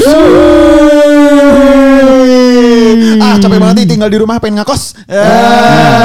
doom 0.00 1.81
Ah 3.18 3.34
capek 3.36 3.58
banget 3.58 3.76
nih 3.78 3.88
tinggal 3.88 4.06
di 4.06 4.16
rumah 4.16 4.36
pengen 4.36 4.58
ngakos. 4.58 4.94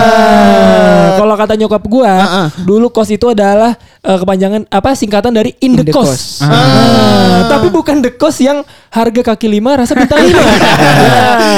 Ah, 0.07 1.15
Kalau 1.15 1.33
kata 1.35 1.54
nyokap 1.55 1.83
gua, 1.83 2.10
Ah, 2.10 2.26
ah. 2.39 2.47
dulu 2.60 2.88
kos 2.88 3.10
itu 3.10 3.28
adalah 3.28 3.74
eh, 3.99 4.15
kepanjangan 4.15 4.65
apa 4.67 4.94
singkatan 4.94 5.31
dari 5.31 5.53
in 5.60 5.74
the 5.74 5.81
Indekos. 5.83 6.07
kos. 6.07 6.21
Ah, 6.42 7.46
Tapi 7.47 7.67
bukan 7.67 7.99
the 7.99 8.12
kos 8.12 8.38
yang 8.39 8.62
harga 8.89 9.21
kaki 9.25 9.47
lima 9.47 9.75
rasa 9.75 9.94
bintang 9.94 10.21
lima. 10.21 10.42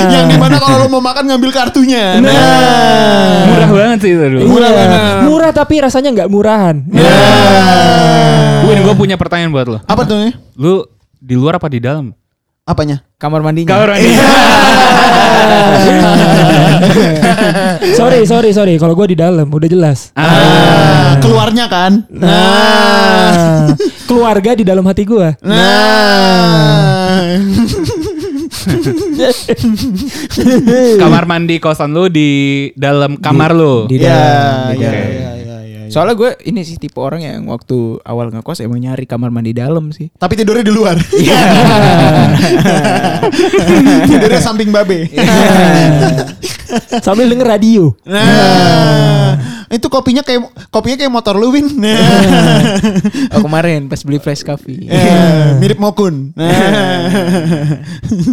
Yang 0.10 0.26
di 0.28 0.38
mana 0.38 0.58
kalau 0.58 0.76
lo 0.78 0.88
mau 0.90 1.02
makan 1.02 1.24
ngambil 1.26 1.52
kartunya. 1.52 2.20
Nah. 2.20 3.46
Murah 3.46 3.70
banget 3.70 4.00
sih 4.02 4.12
itu 4.12 4.26
dulu. 4.30 4.40
Murah 4.50 4.70
Iya. 4.70 4.78
banget. 4.78 5.00
Murah 5.24 5.52
tapi 5.52 5.76
rasanya 5.78 6.10
nggak 6.14 6.30
murahan. 6.30 6.76
Win, 8.62 8.80
gue 8.80 8.96
punya 8.96 9.16
pertanyaan 9.16 9.50
buat 9.50 9.68
lo. 9.68 9.80
Apa 9.82 10.04
tuh 10.04 10.18
nih? 10.20 10.34
Lu 10.56 10.84
di 11.16 11.36
luar 11.36 11.58
apa 11.58 11.68
di 11.68 11.80
dalam? 11.80 12.12
Apanya? 12.70 13.02
Kamar 13.18 13.42
mandinya. 13.42 13.74
Kamar 13.74 13.98
mandi. 13.98 14.14
sorry, 17.98 18.30
sorry, 18.30 18.54
sorry. 18.54 18.78
Kalau 18.78 18.94
gua 18.94 19.10
di 19.10 19.18
dalam 19.18 19.50
udah 19.50 19.66
jelas. 19.66 20.14
Ah, 20.14 21.18
keluarnya 21.18 21.66
kan. 21.66 22.06
Nah, 22.14 23.74
keluarga 24.06 24.54
di 24.54 24.62
dalam 24.62 24.86
hati 24.86 25.02
gua. 25.02 25.34
Nah. 25.42 27.42
Kamar 31.02 31.26
mandi 31.26 31.58
kosan 31.58 31.90
lu 31.90 32.06
di 32.06 32.70
dalam 32.78 33.18
kamar 33.18 33.58
lu. 33.58 33.90
Di 33.90 33.98
dalam. 33.98 34.78
di 34.78 34.78
ya, 34.78 34.94
dalam. 34.94 34.94
ya, 34.94 34.94
ya, 34.94 35.29
ya, 35.90 35.92
ya. 35.92 35.94
Soalnya 35.98 36.16
gue 36.16 36.32
ini 36.46 36.62
sih 36.62 36.78
tipe 36.78 37.02
orang 37.02 37.26
yang 37.26 37.42
waktu 37.50 37.98
awal 38.06 38.30
ngekos 38.30 38.62
emang 38.62 38.78
nyari 38.78 39.10
kamar 39.10 39.34
mandi 39.34 39.58
dalam 39.58 39.90
sih. 39.90 40.14
Tapi 40.14 40.38
tidurnya 40.38 40.62
di 40.62 40.74
luar. 40.74 40.96
tidurnya 44.10 44.42
samping 44.42 44.70
babe. 44.70 45.10
Sambil 47.06 47.26
denger 47.26 47.50
radio. 47.50 47.98
Nah, 48.06 49.34
itu 49.74 49.90
kopinya 49.90 50.22
kayak 50.22 50.54
kopinya 50.70 50.98
kayak 51.02 51.10
motor 51.10 51.34
lu 51.34 51.50
Win. 51.50 51.66
Nah, 51.82 51.98
Oh 53.34 53.42
kemarin 53.42 53.90
pas 53.90 54.02
beli 54.06 54.22
flash 54.22 54.46
coffee. 54.46 54.86
Eh, 54.86 55.58
mirip 55.58 55.82
Mokun. 55.82 56.38
Nah. 56.38 57.10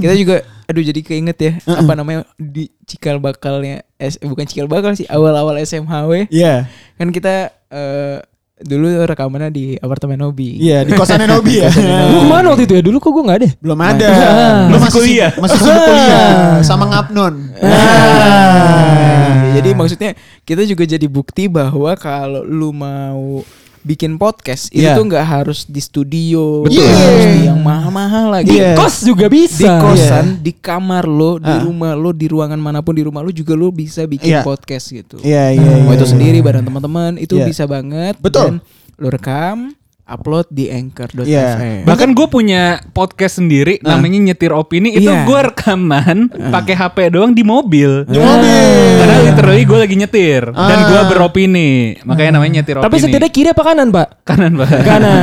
Kita 0.04 0.12
juga 0.12 0.44
aduh 0.66 0.82
jadi 0.82 1.00
keinget 1.00 1.38
ya 1.38 1.52
apa 1.64 1.94
namanya 1.94 2.26
di 2.34 2.66
cikal 2.84 3.18
bakalnya 3.18 3.86
S, 3.96 4.18
eh, 4.18 4.26
bukan 4.26 4.44
cikal 4.44 4.66
bakal 4.66 4.92
sih 4.92 5.06
awal-awal 5.06 5.54
SMHW 5.56 6.26
Iya. 6.28 6.66
kan 6.98 7.08
kita 7.10 7.54
eh, 7.70 8.18
dulu 8.56 8.88
rekamannya 9.04 9.52
di 9.52 9.76
apartemen 9.76 10.16
Nobi. 10.16 10.56
Iya, 10.56 10.80
di 10.80 10.96
kosannya 10.96 11.28
Nobi 11.36 11.60
ya. 11.60 11.68
Gua 12.08 12.24
ke 12.24 12.28
mana 12.32 12.46
waktu 12.56 12.64
itu 12.64 12.74
ya? 12.80 12.82
Dulu 12.82 12.96
kok 13.04 13.12
gua 13.12 13.22
nggak 13.28 13.38
ada. 13.44 13.48
Belum 13.60 13.76
ada. 13.84 14.08
Nah. 14.08 14.72
Lu 14.72 14.80
Masih 14.80 14.92
kuliah. 14.96 15.30
Masih 15.36 15.60
sibuk 15.60 15.76
kuliah 15.84 16.28
sama 16.64 16.88
ngapnon. 16.88 17.34
Nah, 17.60 19.52
jadi 19.60 19.70
maksudnya 19.76 20.10
kita 20.48 20.64
juga 20.64 20.88
jadi 20.88 21.04
bukti 21.04 21.52
bahwa 21.52 21.92
kalau 22.00 22.48
lu 22.48 22.72
mau 22.72 23.44
bikin 23.86 24.18
podcast 24.18 24.66
itu 24.74 24.82
Iya. 24.82 24.98
tuh 24.98 25.06
nggak 25.06 25.22
harus 25.24 25.62
di 25.62 25.78
studio, 25.78 26.66
Betul. 26.66 26.82
nggak 26.82 26.98
harus 26.98 27.26
di 27.30 27.40
yang 27.46 27.60
mahal-mahal 27.62 28.26
lagi. 28.34 28.58
Iya. 28.58 28.74
Kos 28.74 29.06
juga 29.06 29.30
bisa. 29.30 29.62
Di 29.62 29.70
kosan, 29.78 30.26
di 30.42 30.50
kamar 30.50 31.06
lo, 31.06 31.38
di 31.38 31.46
Ah. 31.46 31.62
rumah 31.62 31.94
lo, 31.94 32.10
di 32.10 32.26
ruangan 32.26 32.58
mana 32.58 32.82
pun 32.82 32.92
di 32.92 33.06
rumah 33.06 33.22
lo 33.22 33.30
juga 33.30 33.54
lo 33.54 33.70
bisa 33.70 34.02
bikin 34.04 34.26
Iya. 34.28 34.42
podcast 34.42 34.90
gitu. 34.90 35.22
Iya, 35.22 35.54
iya, 35.54 35.86
Mau 35.86 35.94
iya, 35.94 35.96
itu 35.96 36.02
iya. 36.02 36.10
sendiri 36.10 36.38
bareng 36.42 36.66
teman-teman 36.66 37.14
itu 37.16 37.38
Iya. 37.38 37.46
bisa 37.46 37.64
banget. 37.64 38.18
Betul. 38.18 38.58
Dan 38.58 38.66
lo 38.98 39.06
rekam, 39.06 39.70
upload 40.06 40.46
di 40.48 40.70
anchor.fm. 40.70 41.26
Iya. 41.26 41.82
Bahkan 41.82 42.14
gue 42.14 42.26
punya 42.26 42.78
podcast 42.90 43.38
sendiri 43.38 43.82
Ah. 43.82 43.94
namanya 43.94 44.22
nyetir 44.22 44.50
opini 44.50 44.94
itu 44.94 45.04
Iya. 45.04 45.26
gue 45.26 45.40
rekaman 45.50 46.30
pakai 46.48 46.74
HP 46.74 47.10
doang 47.10 47.34
di 47.34 47.42
mobil. 47.42 48.06
Di 48.06 48.14
mobil. 48.14 48.62
Karena 48.96 49.16
literally 49.20 49.62
gue 49.62 49.78
lagi 49.78 49.96
nyetir 49.96 50.42
dan 50.46 50.78
Ah. 50.78 50.86
gue 50.86 51.00
beropini. 51.10 51.98
Makanya 52.02 52.38
namanya 52.38 52.62
nyetir 52.62 52.78
opini. 52.78 52.86
Tapi 52.86 52.96
setidaknya 52.96 53.30
kiri 53.30 53.48
apa 53.50 53.62
kanan, 53.62 53.88
Pak? 53.90 54.08
kanan 54.22 54.52
banget. 54.54 54.82
Kanan. 54.82 55.18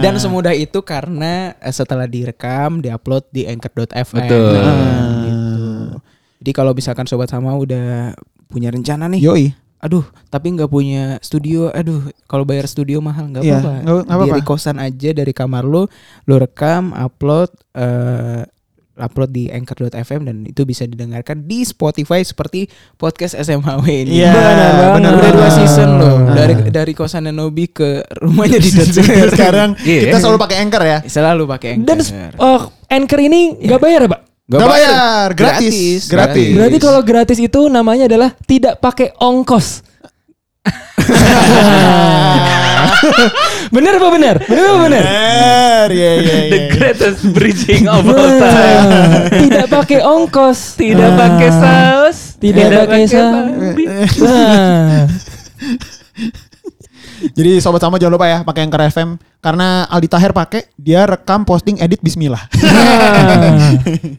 Dan 0.00 0.14
semudah 0.16 0.52
itu 0.52 0.82
karena 0.82 1.54
eh, 1.56 1.70
setelah 1.70 2.04
direkam, 2.04 2.80
diupload 2.80 3.30
di 3.30 3.46
anchor.fm. 3.46 4.16
Betul. 4.16 4.52
Nah, 4.58 5.22
gitu. 5.22 5.64
Jadi 6.40 6.50
kalau 6.50 6.72
misalkan 6.72 7.04
sobat 7.04 7.28
sama 7.28 7.52
udah 7.52 8.16
punya 8.48 8.72
rencana 8.72 9.06
nih, 9.06 9.20
Yoi. 9.22 9.46
Aduh, 9.80 10.04
tapi 10.28 10.52
nggak 10.52 10.68
punya 10.68 11.16
studio, 11.20 11.72
aduh, 11.72 12.04
kalau 12.24 12.44
bayar 12.44 12.68
studio 12.68 13.00
mahal 13.00 13.26
nggak 13.26 13.42
Iya, 13.42 13.58
apa-apa. 14.04 14.36
Dari 14.36 14.42
kosan 14.42 14.76
aja 14.76 15.10
dari 15.10 15.32
kamar 15.32 15.64
lo, 15.64 15.88
lo 16.24 16.34
rekam, 16.36 16.92
upload, 16.92 17.48
eh, 17.72 18.44
upload 19.00 19.32
di 19.32 19.48
anchor.fm 19.48 20.20
dan 20.22 20.44
itu 20.44 20.60
bisa 20.62 20.84
didengarkan 20.84 21.48
di 21.48 21.64
Spotify 21.64 22.20
seperti 22.20 22.68
podcast 22.94 23.32
SMHW 23.34 24.04
ini. 24.04 24.20
Iya, 24.20 24.36
Benar 24.92 25.16
Udah 25.16 25.32
dua 25.32 25.48
season 25.48 25.96
loh 25.96 26.16
Nah. 26.20 26.36
dari 26.36 26.54
dari 26.68 26.92
kosannya 26.92 27.32
Nobi 27.32 27.72
ke 27.72 28.04
rumahnya 28.20 28.60
di 28.60 28.68
Dot 28.70 28.92
sekarang 29.32 29.80
Iya. 29.80 30.12
kita 30.12 30.16
selalu 30.20 30.38
pakai 30.38 30.56
anchor 30.60 30.82
ya. 30.84 30.98
Selalu 31.02 31.42
pakai 31.48 31.68
anchor. 31.80 31.88
Dan 31.88 31.98
oh, 32.36 32.60
anchor 32.86 33.20
ini 33.24 33.56
nggak 33.56 33.80
bayar 33.80 34.00
ya, 34.04 34.10
Pak? 34.12 34.20
Gak 34.50 34.66
bayar, 34.66 35.30
gratis. 35.38 35.70
Gratis. 35.70 36.10
Gratis. 36.10 36.50
Berarti 36.58 36.78
kalau 36.82 37.06
gratis 37.06 37.38
itu 37.38 37.70
namanya 37.70 38.10
adalah 38.10 38.34
tidak 38.50 38.82
pakai 38.82 39.14
ongkos. 39.14 39.86
bener 43.74 44.02
apa 44.02 44.08
bener? 44.10 44.42
Bener 44.42 44.64
apa 44.74 44.78
bener? 44.90 45.06
Bener, 45.06 45.86
iya 45.94 46.12
iya 46.18 46.50
The 46.50 46.58
iya. 46.58 46.74
greatest 46.74 47.22
bridging 47.30 47.86
of 47.86 48.02
all 48.10 48.42
time. 48.42 48.90
Tidak 49.30 49.70
pakai 49.70 50.02
ongkos. 50.02 50.74
Tidak 50.74 51.10
pakai 51.14 51.50
saus. 51.54 52.34
Tidak 52.42 52.74
pakai 52.74 53.06
saus. 53.06 53.54
Nah, 57.20 57.32
Jadi 57.36 57.60
sobat 57.60 57.84
sama 57.84 58.00
jangan 58.00 58.16
lupa 58.16 58.26
ya 58.26 58.38
pakai 58.40 58.64
Anchor 58.64 58.82
FM 58.88 59.10
karena 59.44 59.84
Aldi 59.92 60.08
Taher 60.08 60.32
pakai 60.32 60.72
dia 60.80 61.04
rekam 61.04 61.44
posting 61.44 61.76
edit 61.76 62.00
Bismillah. 62.00 62.48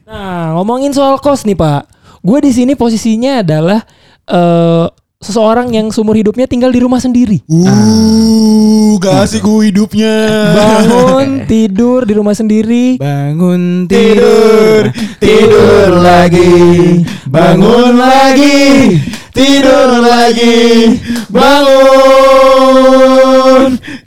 nah, 0.10 0.54
ngomongin 0.54 0.94
soal 0.94 1.18
kos 1.18 1.42
nih 1.50 1.58
Pak, 1.58 1.90
gue 2.22 2.40
di 2.46 2.52
sini 2.54 2.74
posisinya 2.78 3.42
adalah 3.42 3.82
eh, 4.30 4.86
seseorang 5.22 5.70
yang 5.70 5.94
seumur 5.94 6.18
hidupnya 6.18 6.50
tinggal 6.50 6.74
di 6.74 6.82
rumah 6.82 6.98
sendiri. 6.98 7.46
Uh, 7.46 8.98
gak 8.98 9.30
asik 9.30 9.46
gue 9.46 9.70
hidupnya. 9.70 10.14
Bangun, 10.58 11.46
tidur 11.46 12.10
di 12.10 12.14
rumah 12.18 12.34
sendiri. 12.34 12.98
Bangun 12.98 13.86
tidur, 13.86 14.90
tidur 15.22 16.02
lagi, 16.02 17.06
bangun 17.30 18.02
lagi, 18.02 18.98
tidur 19.30 20.02
lagi, 20.02 20.98
bangun, 21.30 22.58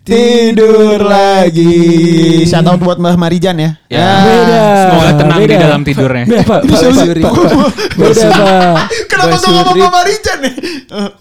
tidur 0.05 1.01
lagi. 1.01 2.45
Shout 2.45 2.69
out 2.69 2.81
buat 2.85 3.01
Mbah 3.01 3.17
Marijan 3.17 3.57
ya. 3.57 3.71
Ya, 3.89 4.09
Beda, 4.21 4.61
semoga 4.87 5.13
tenang 5.17 5.39
di 5.41 5.49
beda. 5.49 5.63
dalam 5.65 5.81
tidurnya. 5.81 6.25
Beda 6.29 6.45
Pak. 6.45 6.61
Pak, 6.69 6.81
Pak. 7.25 7.71
Beda 7.97 8.27
Pak. 8.29 8.85
Kenapa 9.09 9.35
tuh 9.41 9.51
ngomong. 9.51 9.77
Mbah 9.81 9.93
Marijan 9.97 10.39
nih? 10.45 10.55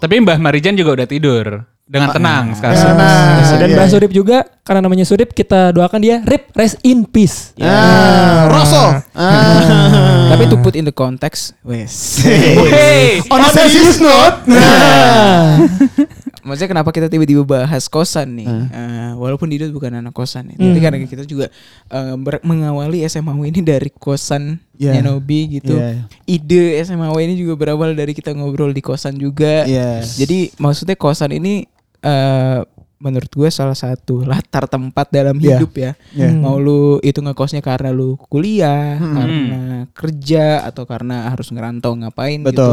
Tapi 0.03 0.15
Mbah 0.19 0.37
Marijan 0.43 0.75
juga 0.75 0.91
udah 0.99 1.07
tidur 1.07 1.45
dengan 1.93 2.09
tenang 2.09 2.57
sekarang. 2.57 2.97
Nah, 2.97 3.53
Dan 3.53 3.69
iya. 3.69 3.77
Mbak 3.77 3.87
Surip 3.93 4.11
juga 4.11 4.37
karena 4.65 4.81
namanya 4.81 5.05
Surip 5.05 5.29
kita 5.29 5.69
doakan 5.69 6.01
dia 6.01 6.25
rip 6.25 6.49
rest 6.57 6.81
in 6.81 7.05
peace. 7.05 7.53
Ah, 7.61 8.49
Rosso. 8.49 9.05
Ah. 9.13 10.25
Tapi 10.33 10.49
to 10.49 10.57
put 10.57 10.73
in 10.73 10.89
the 10.89 10.95
context, 10.95 11.53
wes. 11.61 12.17
Hey, 12.25 13.21
On 13.33 13.37
a 13.37 13.53
serious 13.53 14.01
note. 14.01 14.41
Nah, 14.49 15.61
Maksudnya 16.43 16.75
kenapa 16.75 16.91
kita 16.91 17.07
tiba-tiba 17.07 17.47
bahas 17.47 17.87
kosan 17.87 18.35
nih? 18.35 18.43
Eh, 18.49 19.11
walaupun 19.15 19.47
Didot 19.47 19.71
bukan 19.71 20.03
anak 20.03 20.11
kosan 20.11 20.51
ya. 20.51 20.59
Tapi 20.59 20.79
karena 20.83 20.99
kita 21.07 21.23
juga 21.23 21.47
eh, 21.87 22.15
ber- 22.19 22.43
mengawali 22.43 22.99
SMAW 23.07 23.47
ini 23.47 23.61
dari 23.61 23.93
kosan 23.93 24.59
Yeah. 24.73 24.99
Nobi 25.05 25.61
gitu. 25.61 25.77
Yeah. 25.79 26.09
Ide 26.27 26.81
SMAW 26.83 27.15
ini 27.23 27.39
juga 27.39 27.55
berawal 27.55 27.95
dari 27.95 28.11
kita 28.11 28.35
ngobrol 28.35 28.73
di 28.75 28.83
kosan 28.83 29.15
juga. 29.15 29.63
Iya. 29.63 30.03
Jadi 30.03 30.51
maksudnya 30.59 30.97
kosan 30.99 31.31
ini 31.31 31.69
eh 32.03 32.59
menurut 32.99 33.27
gue 33.27 33.49
salah 33.49 33.75
satu 33.75 34.23
latar 34.31 34.63
tempat 34.65 35.11
dalam 35.11 35.35
Iya. 35.35 35.59
hidup 35.59 35.71
ya. 35.75 35.91
Iya. 36.15 36.31
Mau 36.35 36.55
lu 36.55 36.99
itu 36.99 37.19
ngekosnya 37.19 37.59
karena 37.59 37.91
lu 37.91 38.15
kuliah, 38.17 38.95
Hmm. 38.95 39.11
karena 39.13 39.59
kerja 39.91 40.63
atau 40.63 40.87
karena 40.87 41.27
harus 41.27 41.51
ngerantau 41.51 41.91
ngapain 41.99 42.39
Betul. 42.39 42.55
gitu. 42.55 42.67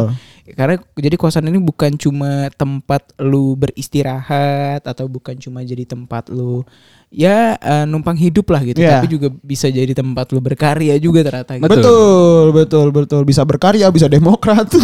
Karena 0.52 0.76
jadi 0.94 1.16
kosan 1.16 1.46
ini 1.46 1.58
bukan 1.58 1.94
cuma 1.94 2.48
tempat 2.52 3.02
lu 3.18 3.54
beristirahat 3.54 4.82
atau 4.82 5.06
bukan 5.06 5.34
cuma 5.36 5.60
jadi 5.60 5.84
tempat 5.84 6.28
lu 6.28 6.62
ya 7.10 7.58
eh, 7.58 7.84
numpang 7.84 8.14
hidup 8.14 8.46
lah 8.48 8.62
gitu, 8.62 8.78
Iya. 8.78 9.02
tapi 9.02 9.10
juga 9.10 9.28
bisa 9.42 9.66
jadi 9.66 9.90
tempat 9.90 10.30
lu 10.30 10.38
berkarya 10.38 10.94
juga 10.96 11.26
ternyata. 11.26 11.58
Gitu. 11.58 11.66
Betul, 11.66 12.44
betul, 12.54 12.86
betul. 12.90 13.20
Bisa 13.26 13.42
berkarya, 13.42 13.90
bisa 13.90 14.06
demokrat. 14.06 14.70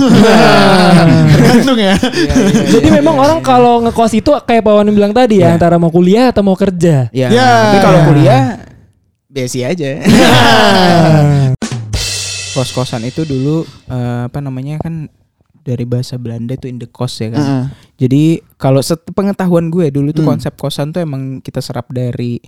Tergantung 1.30 1.78
ya. 1.78 1.94
Iya, 1.94 2.34
iya, 2.34 2.62
Jadi 2.66 2.86
iya, 2.90 2.98
memang 2.98 3.14
iya, 3.14 3.22
orang 3.30 3.38
kalau 3.40 3.78
ngekos 3.86 4.12
itu 4.18 4.30
kayak 4.42 4.62
Pak 4.62 4.72
Wan 4.74 4.90
bilang 4.90 5.14
tadi 5.14 5.38
ya, 5.38 5.54
Iya. 5.54 5.54
antara 5.54 5.78
mau 5.78 5.94
kuliah 5.94 6.34
atau 6.34 6.42
mau 6.42 6.58
kerja. 6.58 7.06
Ya, 7.14 7.28
Ya. 7.30 7.50
tapi 7.70 7.78
kalau 7.78 8.00
kuliah 8.10 8.58
besi 9.30 9.62
aja. 9.62 10.02
Kos-kosan 12.56 13.04
itu 13.04 13.22
dulu 13.22 13.62
eh, 13.86 14.20
apa 14.26 14.40
namanya 14.40 14.80
kan 14.80 15.12
dari 15.66 15.82
bahasa 15.82 16.14
Belanda 16.14 16.54
itu 16.54 16.70
in 16.70 16.78
the 16.78 16.86
kos 16.86 17.18
ya 17.18 17.34
kan. 17.34 17.42
Heeh. 17.42 17.64
Jadi 17.98 18.22
kalau 18.54 18.78
pengetahuan 19.10 19.66
gue 19.66 19.90
dulu 19.90 20.14
tuh 20.14 20.22
Hmm. 20.22 20.38
konsep 20.38 20.54
kosan 20.54 20.94
tuh 20.94 21.02
emang 21.02 21.42
kita 21.42 21.58
serap 21.58 21.90
dari 21.90 22.38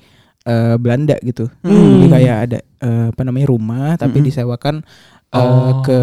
eh, 0.46 0.78
Belanda 0.78 1.18
gitu. 1.20 1.50
Hmm. 1.60 1.98
Jadi 1.98 2.06
kayak 2.08 2.36
ada 2.46 2.58
eh, 2.62 3.06
apa 3.10 3.20
namanya 3.20 3.50
rumah 3.50 3.98
tapi 3.98 4.22
Hmm. 4.22 4.26
disewakan 4.30 4.74
eh, 5.28 5.36
Oh. 5.36 5.82
ke 5.82 5.98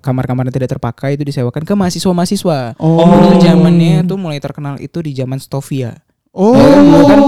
kamar-kamar 0.00 0.48
yang 0.48 0.56
tidak 0.56 0.72
terpakai 0.72 1.18
itu 1.18 1.26
disewakan 1.26 1.66
ke 1.66 1.74
mahasiswa-mahasiswa. 1.74 2.78
Oh. 2.80 3.02
Dulu 3.04 3.42
zamannya 3.42 4.06
tuh 4.06 4.16
mulai 4.16 4.38
terkenal 4.38 4.78
itu 4.78 5.02
di 5.02 5.12
zaman 5.12 5.36
Stovia. 5.36 5.92
Oh. 6.32 6.54
Dulu 6.54 7.04
kan 7.04 7.18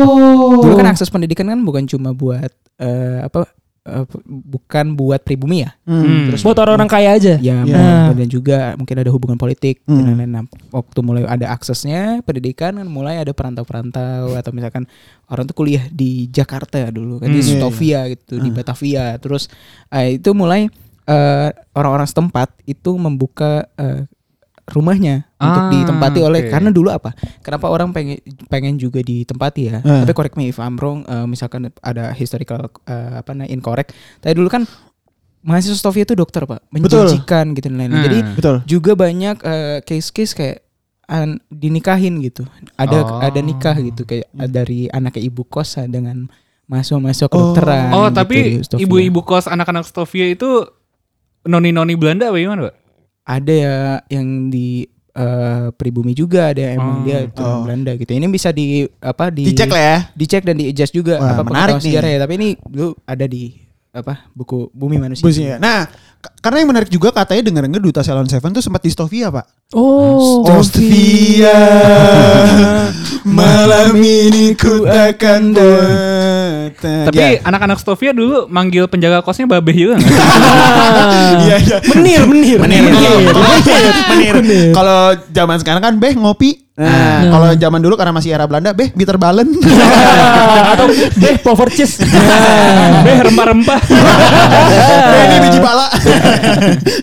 Dulu 0.64 0.74
kan 0.76 0.86
akses 0.88 1.10
pendidikan 1.10 1.44
kan 1.44 1.60
bukan 1.60 1.84
cuma 1.84 2.14
buat 2.14 2.48
eh, 2.78 3.20
apa 3.20 3.44
eh, 3.80 4.04
bukan 4.26 4.92
buat 4.92 5.20
pribumi 5.20 5.64
ya. 5.64 5.72
Hmm. 5.84 6.28
Terus 6.28 6.44
Buat 6.44 6.60
orang-orang 6.60 6.86
kaya 6.86 7.16
aja. 7.16 7.34
Ya, 7.38 7.64
Iya. 7.64 8.12
dan 8.12 8.28
juga 8.28 8.58
mungkin 8.76 8.96
ada 8.96 9.08
hubungan 9.08 9.36
politik 9.36 9.80
Hmm. 9.84 10.00
dan 10.00 10.04
lain-lain. 10.12 10.30
Nah, 10.30 10.44
waktu 10.70 10.98
mulai 11.00 11.22
ada 11.24 11.48
aksesnya 11.48 12.20
pendidikan 12.22 12.76
kan 12.76 12.86
mulai 12.86 13.16
ada 13.16 13.32
perantau-perantau 13.32 14.36
atau 14.36 14.50
misalkan 14.52 14.84
orang 15.26 15.44
tuh 15.44 15.56
kuliah 15.56 15.84
di 15.88 16.28
Jakarta 16.28 16.90
dulu 16.90 17.18
kan 17.18 17.28
di 17.28 17.40
Hmm. 17.40 17.48
Iya, 17.48 17.56
Stovia 17.56 18.00
gitu, 18.08 18.34
di 18.36 18.50
Ah. 18.50 18.54
Batavia. 18.54 19.04
Terus 19.16 19.48
eh, 19.88 20.16
itu 20.16 20.30
mulai 20.32 20.68
eh, 21.06 21.48
orang-orang 21.74 22.06
setempat 22.06 22.54
itu 22.64 22.94
membuka 22.94 23.66
eh, 23.74 24.06
rumahnya 24.70 25.26
untuk 25.34 25.62
Ah, 25.62 25.70
ditempati 25.70 26.18
oleh 26.20 26.46
karena 26.46 26.70
dulu 26.70 26.88
apa? 26.88 27.10
Kenapa 27.40 27.66
orang 27.66 27.90
pengen 27.90 28.16
pengen 28.46 28.74
juga 28.74 29.00
ditempati 29.00 29.60
ya? 29.62 29.78
Ah. 29.80 30.02
Tapi 30.02 30.12
correct 30.12 30.34
me 30.34 30.48
if 30.48 30.56
I'm 30.56 30.74
wrong, 30.74 31.02
eh, 31.04 31.26
misalkan 31.26 31.68
ada 31.76 32.10
historical 32.10 32.70
eh, 32.86 33.18
apa 33.18 33.30
namanya 33.30 33.50
incorrect. 33.50 33.90
Tapi 34.18 34.32
dulu 34.32 34.46
kan 34.46 34.64
mahasiswa 35.40 35.74
Stovia 35.74 36.04
itu 36.04 36.12
dokter, 36.12 36.44
Pak. 36.44 36.68
Betul. 36.70 37.10
Menjanjikan 37.10 37.52
gitu 37.52 37.66
dan 37.66 37.76
lain-lain. 37.76 37.96
Hmm. 37.96 38.06
Jadi 38.06 38.18
Betul. 38.36 38.56
juga 38.64 38.92
banyak 38.94 39.36
eh, 39.40 39.78
case-case 39.82 40.32
kayak 40.32 40.58
an- 41.06 41.40
dinikahin 41.48 42.20
gitu. 42.20 42.46
Ada 42.76 42.98
Oh. 43.00 43.18
ada 43.18 43.40
nikah 43.40 43.74
gitu 43.76 44.04
kayak 44.04 44.30
Hmm. 44.30 44.46
dari 44.46 44.86
anaknya 44.86 45.22
ibu 45.24 45.42
kos 45.42 45.74
dengan 45.84 46.30
mahasiswa-mahasiswa 46.70 47.26
kedokteran. 47.26 47.90
Oh, 47.90 48.06
gitu 48.06 48.14
tapi 48.14 48.36
ibu-ibu 48.78 49.20
kos 49.20 49.50
anak-anak 49.50 49.82
Stovia 49.82 50.30
itu 50.30 50.46
noni-noni 51.42 51.96
Belanda 51.96 52.28
apa 52.28 52.36
gimana, 52.36 52.68
Pak? 52.68 52.74
Ada 53.30 53.52
ya 53.52 53.76
yang 54.10 54.26
di 54.48 54.82
eh, 55.10 55.66
pribumi 55.72 56.10
juga 56.12 56.50
ada 56.50 56.60
yang 56.60 56.72
emang 56.76 56.90
Oh. 56.92 57.04
dia 57.04 57.18
turun 57.28 57.50
Oh. 57.52 57.62
Belanda 57.62 57.92
gitu. 57.94 58.10
Ini 58.10 58.26
bisa 58.26 58.50
di 58.50 58.66
apa 58.96 59.28
di 59.28 59.42
Dicek 59.44 59.68
lah 59.68 59.82
ya. 59.84 59.98
dicek 60.12 60.42
dan 60.42 60.54
di 60.54 60.66
adjust 60.66 60.90
juga 60.92 61.14
Wah, 61.16 61.30
apa 61.32 61.42
menarik 61.44 61.74
nih. 61.76 61.84
sejarah 61.84 62.08
ya. 62.08 62.18
Tapi 62.20 62.32
ini 62.34 62.48
dulu 62.60 62.94
ada 63.04 63.24
di 63.24 63.54
apa 63.90 64.22
buku 64.30 64.70
Bumi 64.70 64.96
Manusia. 64.96 65.20
Busnya. 65.20 65.58
Nah, 65.58 65.90
karena 66.40 66.62
yang 66.62 66.70
menarik 66.70 66.86
juga 66.88 67.10
katanya 67.12 67.42
dengar-dengar 67.44 67.80
Duta 67.80 68.02
Salon 68.02 68.26
Seven 68.26 68.50
tuh 68.50 68.62
sempat 68.62 68.80
di 68.80 68.88
Stovia, 68.88 69.30
Pak. 69.30 69.74
Oh. 69.74 70.46
Stovia 70.62 71.58
Malam 73.26 73.98
ini 73.98 74.54
ku 74.54 74.86
akan 74.86 75.42
datang 75.50 76.09
Tapi 76.78 77.42
anak-anak 77.42 77.78
Stovia 77.80 78.14
dulu 78.14 78.46
manggil 78.46 78.86
penjaga 78.86 79.24
kosnya 79.24 79.50
babeh 79.50 79.74
juga? 79.74 79.96
Iya 81.40 81.56
iya. 81.62 81.76
Menir, 81.96 82.22
menir, 82.28 82.58
Menir. 82.60 82.82
Menir. 82.86 84.34
Menir. 84.42 84.66
Kalau 84.74 85.16
zaman 85.32 85.56
sekarang 85.58 85.82
kan 85.82 85.94
Beh 85.96 86.14
ngopi 86.14 86.69
Nah, 86.80 87.28
kalau 87.28 87.46
zaman 87.52 87.80
dulu 87.84 87.94
karena 88.00 88.12
masih 88.16 88.32
era 88.32 88.48
Belanda, 88.48 88.72
Beh 88.72 88.88
bitter 88.96 89.20
balen. 89.20 89.52
Atau 90.72 90.88
deh 91.20 91.36
poverches. 91.44 92.00
Beh 93.04 93.16
rempah-rempah. 93.28 93.80
Beh 93.84 95.22
ini 95.28 95.36
biji 95.44 95.60
pala. 95.60 95.86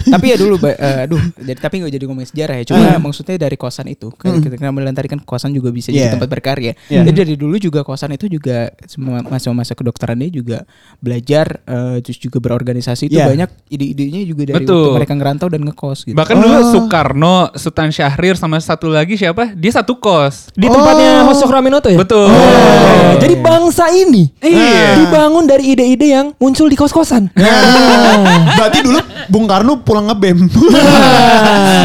tapi 0.07 0.33
ya 0.33 0.37
dulu, 0.39 0.57
eh, 0.65 1.05
aduh, 1.05 1.21
jadi 1.37 1.59
tapi 1.61 1.83
nggak 1.83 1.93
jadi 1.93 2.03
ngomongin 2.09 2.29
sejarah 2.33 2.55
ya. 2.57 2.63
Cuma 2.73 2.97
maksudnya 2.97 3.37
dari 3.37 3.53
kosan 3.59 3.85
itu, 3.91 4.09
kan 4.17 4.41
kita 4.41 4.57
kenal 4.57 4.73
tadi 4.95 5.07
kan 5.11 5.19
kosan 5.21 5.53
juga 5.53 5.69
bisa 5.69 5.93
Iya. 5.93 6.09
jadi 6.09 6.17
tempat 6.17 6.29
berkarya. 6.31 6.73
Iya. 6.89 7.05
Jadi 7.05 7.17
dari 7.21 7.35
dulu 7.37 7.55
juga 7.61 7.85
kosan 7.85 8.17
itu 8.17 8.25
juga 8.25 8.73
semua 8.89 9.21
masa-masa 9.21 9.77
kedokterannya 9.77 10.33
juga 10.33 10.65
belajar, 10.97 11.61
eh, 11.67 12.01
terus 12.01 12.17
juga 12.17 12.41
berorganisasi 12.41 13.13
itu 13.13 13.19
Iya. 13.19 13.29
banyak 13.29 13.49
ide-idenya 13.69 14.21
juga 14.25 14.43
dari 14.49 14.65
Betul. 14.65 14.81
waktu 14.81 14.97
mereka 15.03 15.13
ngerantau 15.13 15.47
dan 15.53 15.61
ngekos 15.67 15.99
gitu. 16.07 16.15
Bahkan 16.17 16.35
dulu 16.39 16.57
Soekarno, 16.73 17.35
Sultan 17.53 17.89
Syahrir 17.93 18.35
sama 18.39 18.57
satu 18.57 18.89
lagi 18.89 19.19
siapa? 19.19 19.53
Dia 19.53 19.66
satu 19.69 19.95
kos. 19.95 20.49
Di 20.51 20.65
tempatnya 20.65 21.05
Oh. 21.19 21.29
Hosok 21.29 21.49
Raminoto 21.49 21.87
ya? 21.87 21.97
Betul. 21.97 22.27
Oh, 22.27 23.11
jadi 23.17 23.35
bangsa 23.35 23.89
ini 23.89 24.29
Iya. 24.39 24.99
dibangun 24.99 25.43
dari 25.43 25.69
ide-ide 25.69 26.07
yang 26.09 26.27
muncul 26.35 26.65
di 26.65 26.73
kos-kosan. 26.73 27.29
Nah, 27.31 28.17
berarti 28.53 28.79
dulu 28.81 28.99
Bung 29.27 29.45
Karno 29.45 29.81
pulang 29.81 30.07
ngebem. 30.07 30.47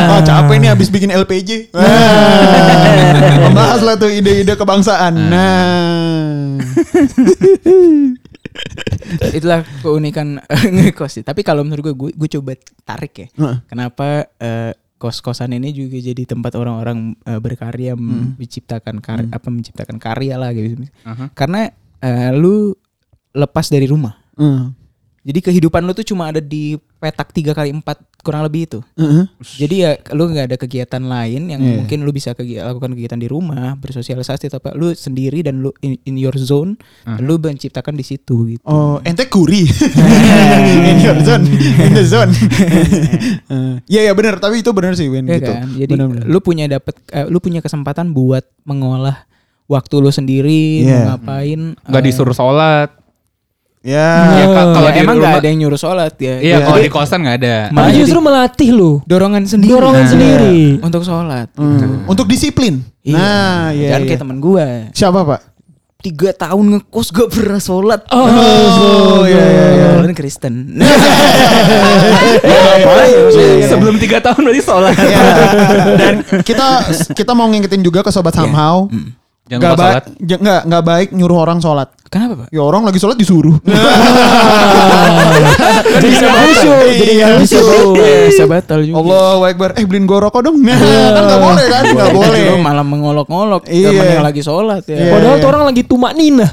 ah, 0.07 0.21
capek 0.21 0.57
nih 0.59 0.69
habis 0.69 0.89
bikin 0.89 1.11
LPG. 1.11 1.73
Nah, 1.73 1.87
membahas 3.45 3.81
lah 3.81 3.95
tuh 3.95 4.09
ide-ide 4.09 4.53
kebangsaan. 4.53 5.15
Nah. 5.17 6.61
Itulah 9.33 9.65
keunikan 9.81 10.41
ngekos 10.75 11.21
sih. 11.21 11.25
Tapi 11.25 11.41
kalau 11.41 11.65
menurut 11.65 11.83
gue, 11.83 11.95
gue, 11.95 12.11
gue 12.15 12.29
coba 12.31 12.53
tarik 12.85 13.13
ya. 13.19 13.27
Kenapa 13.65 14.29
eh, 14.37 14.73
kos-kosan 15.03 15.51
ini 15.51 15.75
juga 15.75 15.99
jadi 15.99 16.23
tempat 16.23 16.55
orang-orang 16.55 17.19
eh, 17.27 17.43
berkarya 17.43 17.99
Hmm. 17.99 18.39
menciptakan 18.39 19.03
karya 19.03 19.27
apa 19.35 19.49
menciptakan 19.51 19.99
karya 19.99 20.39
lah 20.39 20.55
gitu. 20.55 20.87
Aha. 21.03 21.35
Karena 21.35 21.67
eh, 21.99 22.31
lu 22.31 22.71
lepas 23.35 23.67
dari 23.67 23.91
rumah. 23.91 24.15
Hmm. 24.39 24.79
Jadi 25.23 25.39
kehidupan 25.41 25.87
lu 25.87 25.95
tuh 25.95 26.03
cuma 26.03 26.29
ada 26.29 26.39
di 26.39 26.75
petak 26.99 27.31
tiga 27.31 27.55
kali 27.55 27.71
empat 27.71 27.95
kurang 28.23 28.43
lebih 28.43 28.67
itu. 28.67 28.79
Heeh. 28.95 29.31
Jadi 29.57 29.75
ya 29.79 29.91
lu 30.11 30.27
nggak 30.27 30.47
ada 30.47 30.57
kegiatan 30.57 30.99
lain 30.99 31.47
yang 31.47 31.59
Iya. 31.59 31.75
mungkin 31.79 32.03
lu 32.03 32.11
bisa 32.11 32.35
kegi- 32.35 32.59
lakukan 32.59 32.91
kegiatan 32.91 33.19
di 33.19 33.27
rumah, 33.27 33.75
bersosialisasi 33.77 34.47
atau 34.47 34.59
apa. 34.59 34.75
Lu 34.75 34.91
sendiri 34.91 35.41
dan 35.41 35.59
lu 35.59 35.71
in, 35.79 35.95
in 36.03 36.19
your 36.19 36.35
zone, 36.35 36.75
Ah. 37.03 37.19
lu 37.19 37.39
menciptakan 37.39 37.95
di 37.95 38.03
situ 38.03 38.51
gitu. 38.51 38.63
Oh, 38.63 38.99
ente 39.03 39.27
kuri. 39.27 39.63
In 40.91 40.99
your 40.99 41.19
zone, 41.21 41.47
in 41.79 41.93
the 41.93 42.03
zone. 42.03 42.31
Iya 43.87 44.11
ya 44.11 44.13
benar, 44.13 44.39
tapi 44.39 44.61
itu 44.61 44.71
benar 44.73 44.95
sih 44.95 45.07
Win 45.07 45.27
Iya 45.27 45.39
gitu. 45.39 45.53
kan? 45.53 45.67
Jadi 45.73 45.93
Benar-benar. 45.93 46.25
lu 46.25 46.39
punya 46.41 46.65
dapat 46.67 46.95
eh, 47.11 47.27
lu 47.27 47.39
punya 47.39 47.61
kesempatan 47.61 48.11
buat 48.11 48.43
mengolah 48.65 49.23
waktu 49.65 49.95
lu 49.99 50.11
sendiri, 50.11 50.83
mau 50.85 51.15
ngapain. 51.15 51.61
Nggak 51.79 52.03
eh, 52.03 52.07
disuruh 52.07 52.35
sholat. 52.35 52.91
Ya. 53.83 54.09
Ya, 54.33 54.47
ka- 54.47 54.73
kalau 54.73 54.89
ya, 54.89 54.95
emang 54.97 55.17
rumah- 55.17 55.27
nggak 55.29 55.43
ada 55.43 55.49
yang 55.49 55.59
nyuruh 55.61 55.75
sholat 55.77 56.15
ya. 56.17 56.39
Iya, 56.39 56.55
Iya. 56.55 56.57
kalau 56.63 56.79
di 56.79 56.87
kosan 56.89 57.19
nggak 57.21 57.37
ada. 57.37 57.57
Malah 57.69 57.91
justru 57.93 58.19
melatih 58.19 58.71
lu. 58.71 58.93
Dorongan 59.05 59.43
sendiri. 59.45 59.71
Dorongan 59.71 60.01
Nah, 60.01 60.11
sendiri. 60.11 60.59
Untuk 60.79 61.03
sholat. 61.03 61.51
Hmm. 61.53 62.07
Untuk 62.07 62.25
disiplin. 62.25 62.79
Iya. 63.01 63.15
Nah, 63.15 63.63
iya. 63.71 63.89
Jangan 63.91 64.01
iya. 64.01 64.09
kayak 64.09 64.21
temen 64.21 64.39
gua. 64.39 64.67
Siapa, 64.91 65.21
Pak? 65.21 65.41
Tiga 65.99 66.31
tahun 66.33 66.65
ngekos 66.73 67.09
gak 67.11 67.29
pernah 67.29 67.59
sholat. 67.59 68.01
Oh, 68.09 68.27
iya 69.23 69.39
iya 69.39 69.67
iya. 69.69 69.87
Kebetulan 69.93 70.15
Kristen. 70.15 70.55
Sebelum 73.65 73.95
tiga 73.99 74.19
tahun 74.21 74.41
berarti 74.43 74.63
sholat. 74.63 74.95
Ya. 74.97 75.23
Dan 75.97 76.15
kita 76.41 76.67
kita 77.13 77.33
mau 77.33 77.47
ngingetin 77.47 77.81
juga 77.81 78.01
ke 78.01 78.11
sobat 78.11 78.33
somehow. 78.33 78.87
Jangan 79.45 79.59
Nggak 79.59 79.73
lupa 79.73 79.85
ba- 79.85 80.07
nggak 80.19 80.61
nggak 80.67 80.83
baik 80.85 81.09
nyuruh 81.13 81.39
orang 81.41 81.59
sholat. 81.59 81.89
Kenapa 82.13 82.45
pak? 82.45 82.49
Ya 82.53 82.61
orang 82.61 82.85
lagi 82.85 83.01
sholat 83.01 83.17
disuruh. 83.17 83.57
Jadi 85.83 86.07
bisa 86.13 86.29
khusyuk, 86.29 86.77
jadi 86.93 87.13
nggak 87.17 87.31
bisa, 87.41 87.57
khusyuk. 87.57 87.97
bisa 88.29 88.45
batal 88.45 88.85
juga. 88.85 89.01
Allah 89.01 89.49
Akbar. 89.49 89.73
Eh 89.75 89.85
beliin 89.89 90.05
gua 90.05 90.29
rokok 90.29 90.45
dong. 90.45 90.61
Nah, 90.61 90.77
kan 91.17 91.23
nggak 91.25 91.41
boleh 91.41 91.65
kan? 91.67 91.83
Nggak 91.89 92.13
boleh. 92.13 92.43
Malah 92.61 92.85
mengolok-olok 92.85 93.65
Iya. 93.65 94.21
yang 94.21 94.29
lagi 94.29 94.45
sholat 94.45 94.85
ya. 94.85 94.93
Iya. 94.93 95.09
Padahal 95.09 95.37
tuh 95.41 95.49
orang 95.49 95.65
lagi 95.73 95.83
tumak 95.83 96.13
nina. 96.13 96.45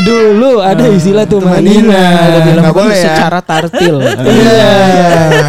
Dulu 0.00 0.62
ada 0.62 0.86
istilah 0.86 1.26
tuh 1.26 1.42
Manina. 1.42 1.90
Manina. 1.90 2.02
Ada 2.22 2.38
bilang 2.46 2.62
Nggak 2.62 2.76
boleh 2.76 2.96
ya. 2.96 3.04
secara 3.10 3.38
tartil. 3.42 3.96
Iya. 4.30 4.72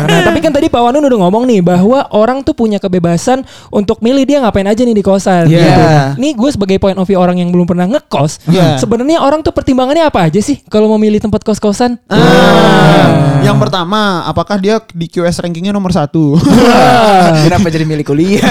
Nah, 0.08 0.22
tapi 0.26 0.40
kan 0.42 0.52
tadi 0.52 0.68
Pak 0.68 0.82
Wanun 0.82 1.06
udah 1.06 1.20
ngomong 1.22 1.44
nih 1.46 1.62
bahwa 1.62 2.10
orang 2.12 2.42
tuh 2.42 2.52
punya 2.52 2.82
kebebasan 2.82 3.46
untuk 3.70 4.02
milih 4.02 4.26
dia 4.26 4.38
ngapain 4.42 4.66
aja 4.66 4.82
nih 4.82 4.96
di 4.96 5.04
kosan. 5.06 5.46
Iya. 5.48 5.62
gitu. 5.62 5.84
Nih 6.20 6.32
gue 6.34 6.50
sebagai 6.50 6.78
point 6.82 6.98
of 6.98 7.06
view 7.06 7.20
orang 7.20 7.38
yang 7.38 7.54
belum 7.54 7.70
pernah 7.70 7.86
ngekos, 7.88 8.50
Iya. 8.50 8.76
sebenarnya 8.78 9.22
orang 9.22 9.40
tuh 9.42 9.54
pertimbangannya 9.54 10.04
apa 10.04 10.28
aja 10.28 10.42
sih 10.42 10.60
kalau 10.68 10.90
mau 10.90 10.98
milih 10.98 11.22
tempat 11.22 11.46
kos-kosan? 11.46 12.02
Ah. 12.10 13.40
Yang 13.42 13.58
pertama, 13.58 14.26
apakah 14.26 14.58
dia 14.58 14.78
di 14.92 15.06
QS 15.06 15.42
rankingnya 15.42 15.74
nomor 15.74 15.94
satu? 15.94 16.38
Kenapa 17.46 17.68
jadi 17.70 17.86
milik 17.86 18.06
kuliah? 18.06 18.42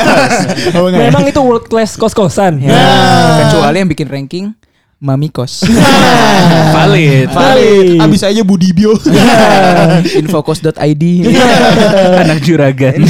Oh, 0.75 0.87
enggak 0.87 1.01
ya? 1.01 1.07
Memang 1.11 1.25
itu 1.27 1.41
world 1.41 1.67
class 1.67 1.95
kos-kosan. 1.95 2.59
Ya, 2.63 2.79
kecuali 3.47 3.77
yang 3.79 3.91
bikin 3.91 4.09
ranking 4.11 4.47
Mami 5.01 5.33
Kos. 5.33 5.65
Valid. 6.77 7.33
Valid. 7.33 7.97
Abis 7.99 8.21
aja 8.21 8.45
Budibio. 8.45 8.93
Infokos.id. 10.21 11.05
Anak 12.23 12.45
juragan. 12.45 13.01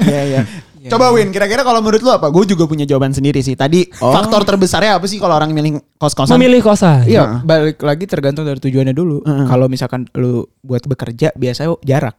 Iya, 0.00 0.22
iya. 0.24 0.42
Coba 0.80 1.12
Win, 1.12 1.28
kira-kira 1.28 1.60
kalau 1.60 1.84
menurut 1.84 2.00
lu 2.00 2.08
apa? 2.08 2.32
Gue 2.32 2.48
juga 2.48 2.64
punya 2.64 2.88
jawaban 2.88 3.12
sendiri 3.12 3.44
sih. 3.44 3.52
Tadi 3.52 3.84
Oh. 4.00 4.16
faktor 4.16 4.48
terbesarnya 4.48 4.96
apa 4.96 5.04
sih 5.04 5.20
kalau 5.20 5.36
orang 5.36 5.52
milih 5.52 5.84
kos-kosan? 6.00 6.40
Memilih 6.40 6.64
kosan. 6.64 7.04
Iya, 7.04 7.44
balik 7.44 7.84
lagi 7.84 8.08
tergantung 8.08 8.48
dari 8.48 8.58
tujuannya 8.58 8.96
dulu. 8.96 9.20
Kalau 9.44 9.68
misalkan 9.68 10.08
lu 10.16 10.48
buat 10.64 10.80
bekerja 10.82 11.36
biasanya 11.36 11.76
jarak. 11.84 12.16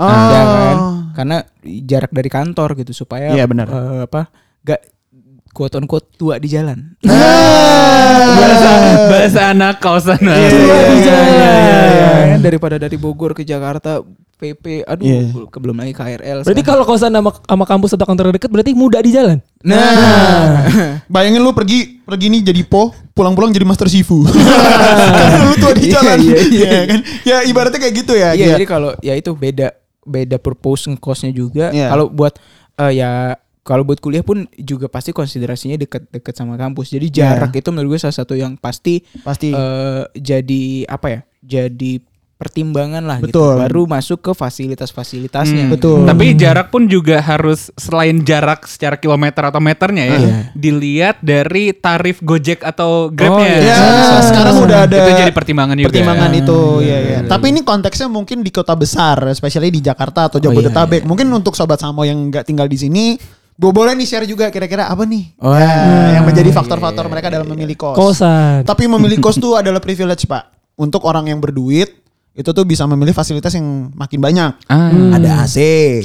Oh. 0.00 0.08
Ya 0.08 0.40
kan? 0.40 0.76
Karena 1.12 1.36
jarak 1.84 2.10
dari 2.10 2.30
kantor 2.32 2.80
gitu 2.80 2.96
supaya 2.96 3.28
Iya, 3.28 3.44
benar. 3.44 3.68
eh, 3.68 4.08
apa? 4.08 4.32
Gak 4.64 4.80
quote 5.58 5.74
on 5.74 5.84
quote 5.84 6.06
tua 6.14 6.38
di 6.38 6.46
jalan. 6.46 6.94
bahasa 8.30 8.70
bahasa 9.08 9.40
anak 9.50 9.74
kosan. 9.78 10.22
Iya, 10.22 11.18
Ya, 12.28 12.36
daripada 12.38 12.76
dari 12.76 12.94
Bogor 12.94 13.32
ke 13.32 13.42
Jakarta 13.42 13.98
PP 14.32 14.84
aduh 14.84 15.02
Iya. 15.02 15.20
ke- 15.44 15.58
belum 15.58 15.74
lagi 15.74 15.90
KRL 15.90 16.46
Berarti 16.46 16.62
kalau 16.62 16.84
kosan 16.84 17.10
sama, 17.10 17.34
sama 17.34 17.64
kampus 17.64 17.90
atau 17.92 18.06
kantor 18.06 18.30
dekat 18.30 18.46
berarti 18.48 18.70
mudah 18.70 19.02
di 19.02 19.10
jalan. 19.10 19.42
Nah, 19.60 20.62
bayangin 21.06 21.42
lu 21.42 21.50
pergi 21.50 21.98
pergi 22.00 22.26
nih 22.28 22.42
jadi 22.46 22.62
po, 22.62 22.94
pulang-pulang 23.12 23.50
jadi 23.50 23.66
master 23.66 23.90
Shifu. 23.90 24.22
Karena 25.18 25.42
lu 25.42 25.54
tua 25.56 25.72
di 25.72 25.82
Iya, 25.84 25.92
jalan. 25.92 26.18
iya, 26.20 26.36
iya. 26.38 26.46
Iya 26.62 26.80
kan? 26.86 27.00
Ya 27.24 27.36
ibaratnya 27.42 27.80
kayak 27.80 27.94
gitu 27.96 28.12
ya. 28.14 28.30
Iya, 28.32 28.44
Gia. 28.44 28.54
jadi 28.54 28.66
kalau 28.68 28.90
ya 29.00 29.14
itu 29.14 29.30
beda 29.32 29.74
beda 30.04 30.36
purpose 30.38 30.86
ngekosnya 30.86 31.30
juga. 31.32 31.68
Iya. 31.68 31.90
Kalau 31.90 32.06
buat 32.06 32.38
eh, 32.78 32.92
ya 32.94 33.34
kalau 33.68 33.84
buat 33.84 34.00
kuliah 34.00 34.24
pun 34.24 34.48
juga 34.56 34.88
pasti 34.88 35.12
konsiderasinya 35.12 35.76
deket-deket 35.76 36.32
sama 36.32 36.56
kampus. 36.56 36.88
Jadi 36.88 37.12
Iya. 37.12 37.36
jarak 37.36 37.52
itu 37.52 37.68
menurut 37.68 37.92
gue 37.92 38.00
salah 38.00 38.16
satu 38.16 38.32
yang 38.32 38.56
pasti 38.56 39.04
Pasti. 39.20 39.52
eh, 39.52 40.08
jadi 40.16 40.62
apa 40.88 41.06
ya? 41.06 41.20
Jadi 41.38 42.00
pertimbangan 42.38 43.02
lah 43.02 43.18
gitu. 43.18 43.34
Betul. 43.34 43.54
Baru 43.58 43.82
masuk 43.84 44.22
ke 44.22 44.30
fasilitas-fasilitasnya. 44.30 45.66
Hmm. 45.66 45.72
Betul. 45.74 46.06
Tapi 46.06 46.38
jarak 46.38 46.70
pun 46.70 46.86
juga 46.86 47.18
harus 47.18 47.66
selain 47.74 48.22
jarak 48.22 48.62
secara 48.64 48.94
kilometer 48.94 49.42
atau 49.42 49.58
meternya 49.58 50.04
ya, 50.06 50.18
Iya. 50.18 50.36
dilihat 50.54 51.16
dari 51.18 51.74
tarif 51.74 52.22
Gojek 52.22 52.62
atau 52.62 53.10
Oh, 53.10 53.12
Grabnya. 53.12 53.58
iya. 53.58 53.74
Ya, 53.74 54.22
sekarang 54.22 54.54
udah 54.62 54.78
ada 54.86 54.96
Itu 54.96 55.10
jadi 55.18 55.32
pertimbangan 55.34 55.74
juga. 55.74 55.90
Pertimbangan 55.90 56.30
itu, 56.32 56.58
ya, 56.80 56.98
ya. 57.02 57.18
Tapi 57.26 57.46
ini 57.50 57.60
konteksnya 57.62 58.06
mungkin 58.06 58.40
di 58.40 58.54
kota 58.54 58.78
besar, 58.78 59.18
especially 59.28 59.68
di 59.68 59.82
Jakarta 59.82 60.30
atau 60.30 60.38
Jabodetabek. 60.38 61.02
Mungkin 61.02 61.26
untuk 61.34 61.58
sobat 61.58 61.82
Samo 61.82 62.06
yang 62.06 62.30
nggak 62.30 62.46
tinggal 62.46 62.70
di 62.70 62.78
sini, 62.78 63.18
boleh 63.58 63.90
nih 63.92 64.06
share 64.06 64.22
juga 64.22 64.48
kira-kira 64.48 64.86
apa 64.86 65.02
nih 65.02 65.34
Oh, 65.36 65.50
Ya, 65.50 66.14
yang 66.14 66.24
menjadi 66.24 66.48
faktor-faktor 66.48 67.04
mereka 67.06 67.26
dalam 67.26 67.42
memilih 67.44 67.74
kos. 67.74 67.92
Kosan. 67.92 68.62
Tapi 68.62 68.86
memilih 68.86 69.18
kos 69.18 69.34
tuh 69.42 69.58
adalah 69.58 69.78
privilege 69.78 70.24
pak. 70.24 70.46
Untuk 70.74 71.02
orang 71.02 71.26
yang 71.26 71.42
berduit 71.42 71.90
itu 72.32 72.46
tuh 72.46 72.62
bisa 72.62 72.86
memilih 72.86 73.10
fasilitas 73.10 73.50
yang 73.50 73.90
makin 73.92 74.22
banyak. 74.22 74.50
Ah. 74.64 74.94
Ada 75.10 75.42
AC, 75.42 75.58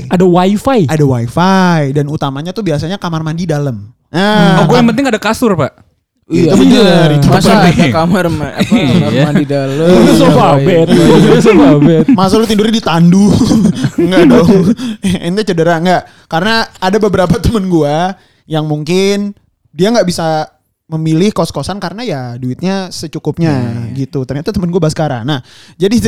Ada 0.10 0.26
wifi. 0.26 0.90
ada 0.90 1.06
wifi, 1.06 1.94
dan 1.94 2.10
utamanya 2.10 2.50
tuh 2.50 2.66
biasanya 2.66 2.98
kamar 2.98 3.22
mandi 3.22 3.46
dalam. 3.46 3.94
Nah, 4.10 4.58
Oh, 4.58 4.66
gue 4.66 4.74
yang 4.74 4.90
penting 4.90 5.06
ada 5.06 5.22
kasur, 5.22 5.54
Pak. 5.54 5.93
Itu 6.24 6.56
bener, 6.56 7.20
itu 7.20 7.28
Masa 7.28 7.52
ada 7.52 7.68
penting. 7.68 7.92
kamar 7.92 8.26
ma- 8.32 8.56
apa, 8.56 8.64
kamar 8.64 9.12
Iya. 9.12 9.24
mandi 9.28 9.44
dalam. 9.44 9.88
Itu 9.92 10.12
sofa 10.16 10.56
bed. 10.58 10.88
Itu 10.88 11.40
sofa 11.42 11.70
bed. 11.78 12.06
Masa 12.10 12.34
lu 12.40 12.48
tidurnya 12.48 12.74
di 12.74 12.82
tandu? 12.82 13.28
Enggak 14.00 14.24
dong. 14.28 14.50
Ente 15.28 15.42
cedera 15.44 15.78
enggak? 15.78 16.08
Karena 16.26 16.64
ada 16.74 16.98
beberapa 16.98 17.36
temen 17.38 17.68
gua 17.68 18.16
yang 18.48 18.64
mungkin 18.64 19.36
dia 19.70 19.92
nggak 19.92 20.08
bisa 20.08 20.48
memilih 20.86 21.32
kos-kosan 21.32 21.80
karena 21.80 22.04
ya 22.04 22.22
duitnya 22.36 22.88
secukupnya 22.88 23.54
gitu. 23.92 24.24
Ternyata 24.24 24.56
temen 24.56 24.72
gua 24.72 24.80
Baskara. 24.80 25.22
Nah, 25.22 25.44
jadi 25.76 26.00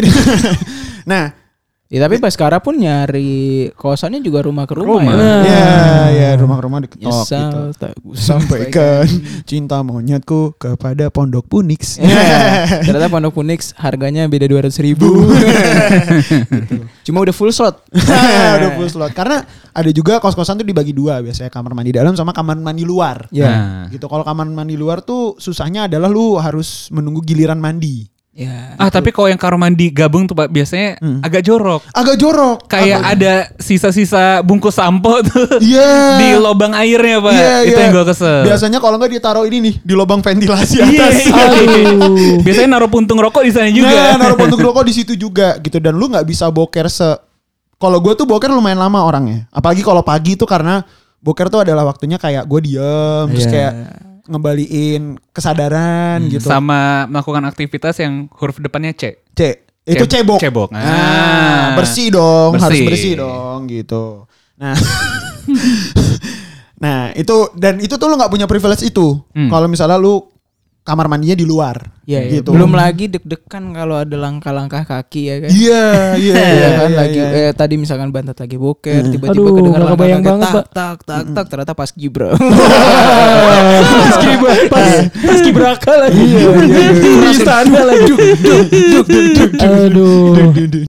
nah, 1.11 1.35
Ya 1.95 2.03
tapi 2.03 2.19
Baskara 2.19 2.59
pun 2.59 2.75
nyari 2.75 3.71
kosannya 3.71 4.19
juga 4.19 4.43
rumah 4.43 4.67
ke 4.67 4.75
rumah, 4.75 4.99
Rumah. 4.99 5.15
ya. 5.15 5.39
ya 5.47 5.95
ya 6.11 6.29
rumah-rumah 6.35 6.83
diketok 6.83 7.07
Nyesal 7.07 7.71
gitu. 7.71 7.79
tak 7.79 7.91
usah 8.11 8.35
Sampaikan 8.35 9.07
cinta 9.47 9.79
monyetku 9.79 10.59
kepada 10.59 11.07
Pondok 11.07 11.47
Punix. 11.47 11.95
Ya, 12.03 12.67
ternyata 12.83 13.07
Pondok 13.07 13.39
Punix 13.39 13.71
harganya 13.79 14.27
beda 14.27 14.43
200 14.43 14.75
ribu. 14.83 15.07
Gitu. 16.45 16.83
Cuma 17.07 17.23
udah 17.23 17.31
full 17.31 17.55
slot. 17.55 17.79
Udah 17.95 18.75
full 18.75 18.91
slot. 18.91 19.15
Karena 19.15 19.47
ada 19.71 19.91
juga 19.95 20.19
kos-kosan 20.19 20.59
tuh 20.59 20.67
dibagi 20.67 20.91
dua 20.91 21.23
biasanya 21.23 21.47
kamar 21.47 21.71
mandi 21.71 21.95
dalam 21.95 22.11
sama 22.17 22.35
kamar 22.35 22.59
mandi 22.59 22.83
luar. 22.83 23.31
Ya. 23.31 23.47
Nah. 23.47 23.83
Gitu. 23.87 24.03
Kalau 24.11 24.27
kamar 24.27 24.51
mandi 24.51 24.75
luar 24.75 24.99
tuh 24.99 25.39
susahnya 25.39 25.87
adalah 25.87 26.11
lu 26.11 26.35
harus 26.35 26.91
menunggu 26.91 27.23
giliran 27.23 27.59
mandi. 27.61 28.11
Ya. 28.35 28.75
Ah, 28.75 28.91
tapi 28.91 29.15
kalau 29.15 29.31
yang 29.31 29.39
kamar 29.39 29.55
mandi 29.55 29.87
gabung 29.87 30.27
tuh 30.27 30.35
Pak 30.35 30.51
biasanya 30.51 30.99
Hmm. 30.99 31.23
agak 31.23 31.39
jorok. 31.39 31.87
Agak 31.89 32.19
jorok. 32.19 32.67
Kayak 32.67 32.99
Agak- 32.99 33.11
ada 33.15 33.33
sisa-sisa 33.55 34.43
bungkus 34.43 34.75
sampo 34.75 35.23
tuh 35.23 35.55
Iya. 35.63 35.91
di 36.19 36.27
lubang 36.35 36.75
airnya, 36.75 37.23
Pak. 37.23 37.31
Iya, 37.31 37.55
Itu 37.63 37.71
iya. 37.71 37.79
yang 37.79 37.95
gue 37.95 38.05
kesel. 38.05 38.43
Biasanya 38.43 38.83
kalau 38.83 38.99
nggak 38.99 39.11
ditaruh 39.15 39.47
ini 39.47 39.57
nih 39.63 39.75
di 39.79 39.93
lubang 39.95 40.19
ventilasi 40.19 40.83
atas. 40.83 41.15
iya. 41.23 41.43
Aduh. 41.47 42.43
Biasanya 42.43 42.75
naruh 42.75 42.91
puntung 42.91 43.15
rokok 43.17 43.39
di 43.39 43.55
sana 43.55 43.71
juga. 43.71 43.95
Nah, 43.95 44.19
naruh 44.19 44.35
puntung 44.35 44.59
rokok 44.67 44.83
di 44.83 44.93
situ 44.93 45.15
juga 45.15 45.55
gitu 45.57 45.79
dan 45.79 45.95
lu 45.95 46.11
nggak 46.11 46.27
bisa 46.27 46.51
boker 46.51 46.91
se 46.91 47.07
kalau 47.75 48.03
gue 48.03 48.13
tuh 48.13 48.27
boker 48.27 48.51
lumayan 48.51 48.83
lama 48.83 48.99
orangnya. 48.99 49.47
Apalagi 49.47 49.79
kalau 49.79 50.03
pagi 50.03 50.35
tuh 50.35 50.43
karena 50.45 50.83
boker 51.19 51.47
tuh 51.47 51.63
adalah 51.63 51.87
waktunya 51.87 52.19
kayak 52.19 52.43
gue 52.43 52.59
diem 52.61 53.31
terus 53.31 53.47
Iya. 53.47 53.51
kayak 53.55 53.73
ngembaliin 54.25 55.21
kesadaran 55.29 56.25
gitu. 56.27 56.43
Sama 56.43 57.05
melakukan 57.05 57.45
aktivitas 57.45 57.97
yang 57.97 58.27
huruf 58.33 58.57
depannya 58.57 58.91
C. 58.91 59.21
C. 59.31 59.41
Itu 59.85 60.03
Ce- 60.03 60.17
cebok. 60.17 60.41
cebok. 60.41 60.69
Ah, 60.71 60.81
Ah. 60.81 61.65
bersih 61.77 62.09
dong, 62.09 62.57
harus 62.57 62.73
Bersih. 62.73 62.87
bersih 62.89 63.13
dong 63.15 63.69
gitu. 63.69 64.25
Nah. 64.57 64.73
nah, 66.75 67.13
itu 67.13 67.35
dan 67.53 67.77
itu 67.77 67.95
tuh 67.95 68.07
lu 68.07 68.15
nggak 68.15 68.29
punya 68.29 68.45
privilege 68.45 68.83
itu. 68.83 69.21
Hmm. 69.31 69.47
Kalau 69.47 69.67
misalnya 69.67 69.95
lu 69.95 70.25
kamar 70.85 71.09
mandinya 71.09 71.33
di 71.33 71.49
luar. 71.49 71.81
Ya, 72.05 72.21
ya. 72.21 72.39
gitu. 72.39 72.53
Belum 72.53 72.69
lagi 72.77 73.09
deg-degan 73.09 73.73
kalau 73.73 73.97
ada 73.97 74.13
langkah-langkah 74.13 74.85
kaki 74.85 75.21
ya 75.25 75.35
kan. 75.41 75.49
Iya, 75.49 75.85
iya, 76.13 76.35
Iya 76.37 76.45
iya, 76.45 76.67
kan 76.69 76.89
iya, 76.93 76.97
lagi 77.01 77.21
iya. 77.25 77.49
eh, 77.49 77.53
tadi 77.57 77.75
misalkan 77.81 78.13
bantat 78.13 78.37
lagi 78.37 78.53
boker 78.61 79.01
tiba-tiba 79.09 79.33
Aduh, 79.33 79.57
kedengar 79.57 79.81
nggak 79.81 79.97
langkah 79.97 80.05
kaki 80.05 80.29
banget, 80.29 80.45
tak, 80.45 80.53
Pak. 80.53 80.65
tak 80.69 80.95
tak 81.01 81.23
tak 81.33 81.45
ternyata 81.49 81.73
pas 81.73 81.89
gibra. 81.89 82.29
Pas 84.05 84.17
kibra, 84.21 84.53
pas, 84.69 84.89
pas 85.09 85.39
kibraka 85.41 85.93
lagi. 86.05 86.21
Iya, 86.21 86.49
Di 86.93 87.29
istana 87.33 87.81
lagi. 87.89 88.13
Aduh. 89.65 90.85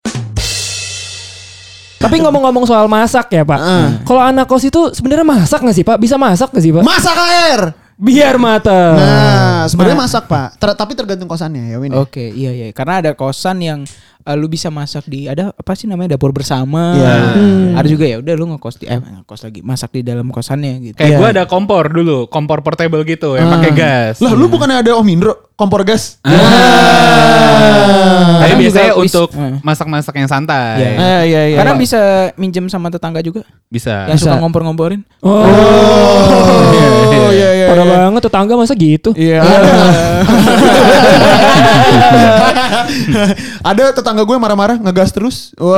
Tapi 1.96 2.16
ngomong-ngomong 2.20 2.68
soal 2.68 2.86
masak 2.86 3.32
ya 3.32 3.42
Pak. 3.42 3.58
Heeh. 3.58 3.86
Kalau 4.04 4.20
anak 4.20 4.44
kos 4.44 4.68
itu 4.68 4.92
sebenarnya 4.92 5.24
masak 5.24 5.64
nggak 5.64 5.76
sih 5.76 5.84
Pak? 5.84 5.96
Bisa 5.96 6.20
masak 6.20 6.52
nggak 6.52 6.64
sih 6.64 6.72
Pak? 6.76 6.84
Masak 6.84 7.16
air. 7.16 7.85
Biar 7.96 8.36
matang. 8.36 8.92
Nah, 8.94 9.64
sebenarnya 9.66 9.96
masak, 9.98 10.24
Pak. 10.26 10.56
Ter- 10.56 10.76
tapi 10.76 10.92
tergantung 10.92 11.24
kosannya 11.24 11.64
ya, 11.66 11.76
Win. 11.76 11.92
Oke, 11.92 12.28
iya 12.28 12.52
iya. 12.52 12.68
Karena 12.70 13.00
ada 13.00 13.12
kosan 13.12 13.56
yang 13.58 13.88
eh, 14.20 14.34
lu 14.34 14.46
bisa 14.46 14.68
masak 14.68 15.06
di 15.06 15.24
ada 15.24 15.48
apa 15.48 15.72
sih 15.72 15.86
namanya 15.86 16.12
dapur 16.12 16.28
bersama. 16.28 16.92
Iya. 16.92 17.14
Hmm. 17.32 17.72
Ada 17.74 17.88
juga 17.88 18.04
ya 18.04 18.16
udah 18.18 18.34
lu 18.34 18.52
ngekos 18.52 18.76
di 18.76 18.84
eh 18.84 18.98
ngekos 18.98 19.40
lagi 19.42 19.60
masak 19.62 19.90
di 19.92 20.02
dalam 20.02 20.28
kosannya 20.28 20.72
gitu. 20.82 20.96
Kayak 20.96 21.08
Iya. 21.08 21.16
gue 21.16 21.28
ada 21.30 21.44
kompor 21.46 21.88
dulu, 21.88 22.26
kompor 22.26 22.60
portable 22.60 23.00
gitu 23.02 23.32
yang 23.32 23.48
pakai 23.50 23.72
gas. 23.72 24.20
Lah, 24.20 24.32
lu 24.32 24.44
bukannya 24.46 24.76
ada 24.78 24.92
Om 24.92 25.08
Indro 25.08 25.32
kompor 25.52 25.80
gas? 25.82 26.20
Tapi 26.20 26.36
Kadang 28.36 28.60
biasanya 28.60 28.90
juga 28.90 29.00
bis- 29.00 29.08
untuk 29.08 29.28
eh. 29.32 29.56
masak-masak 29.62 30.14
yang 30.14 30.28
santai. 30.28 30.76
Iya. 30.76 30.90
Eh, 30.92 31.22
iya, 31.26 31.42
iya. 31.46 31.56
Karena 31.56 31.72
bisa 31.74 32.00
minjem 32.34 32.68
sama 32.68 32.88
tetangga 32.88 33.20
juga 33.20 33.40
Bisa. 33.66 34.04
yang 34.04 34.20
suka 34.20 34.36
ngompor-ngomporin. 34.36 35.00
Oh, 35.22 35.40
Oh, 35.40 35.48
iya, 37.36 37.50
iya. 37.52 37.66
Parah 37.68 37.84
iya. 37.84 37.92
banget 38.08 38.22
tetangga 38.24 38.54
masa 38.56 38.74
gitu. 38.74 39.10
Iya. 39.12 39.44
Ada 43.60 43.92
tetangga 43.92 44.24
gue 44.24 44.36
marah-marah 44.40 44.80
ngegas 44.80 45.12
terus. 45.12 45.52
Wow. 45.60 45.76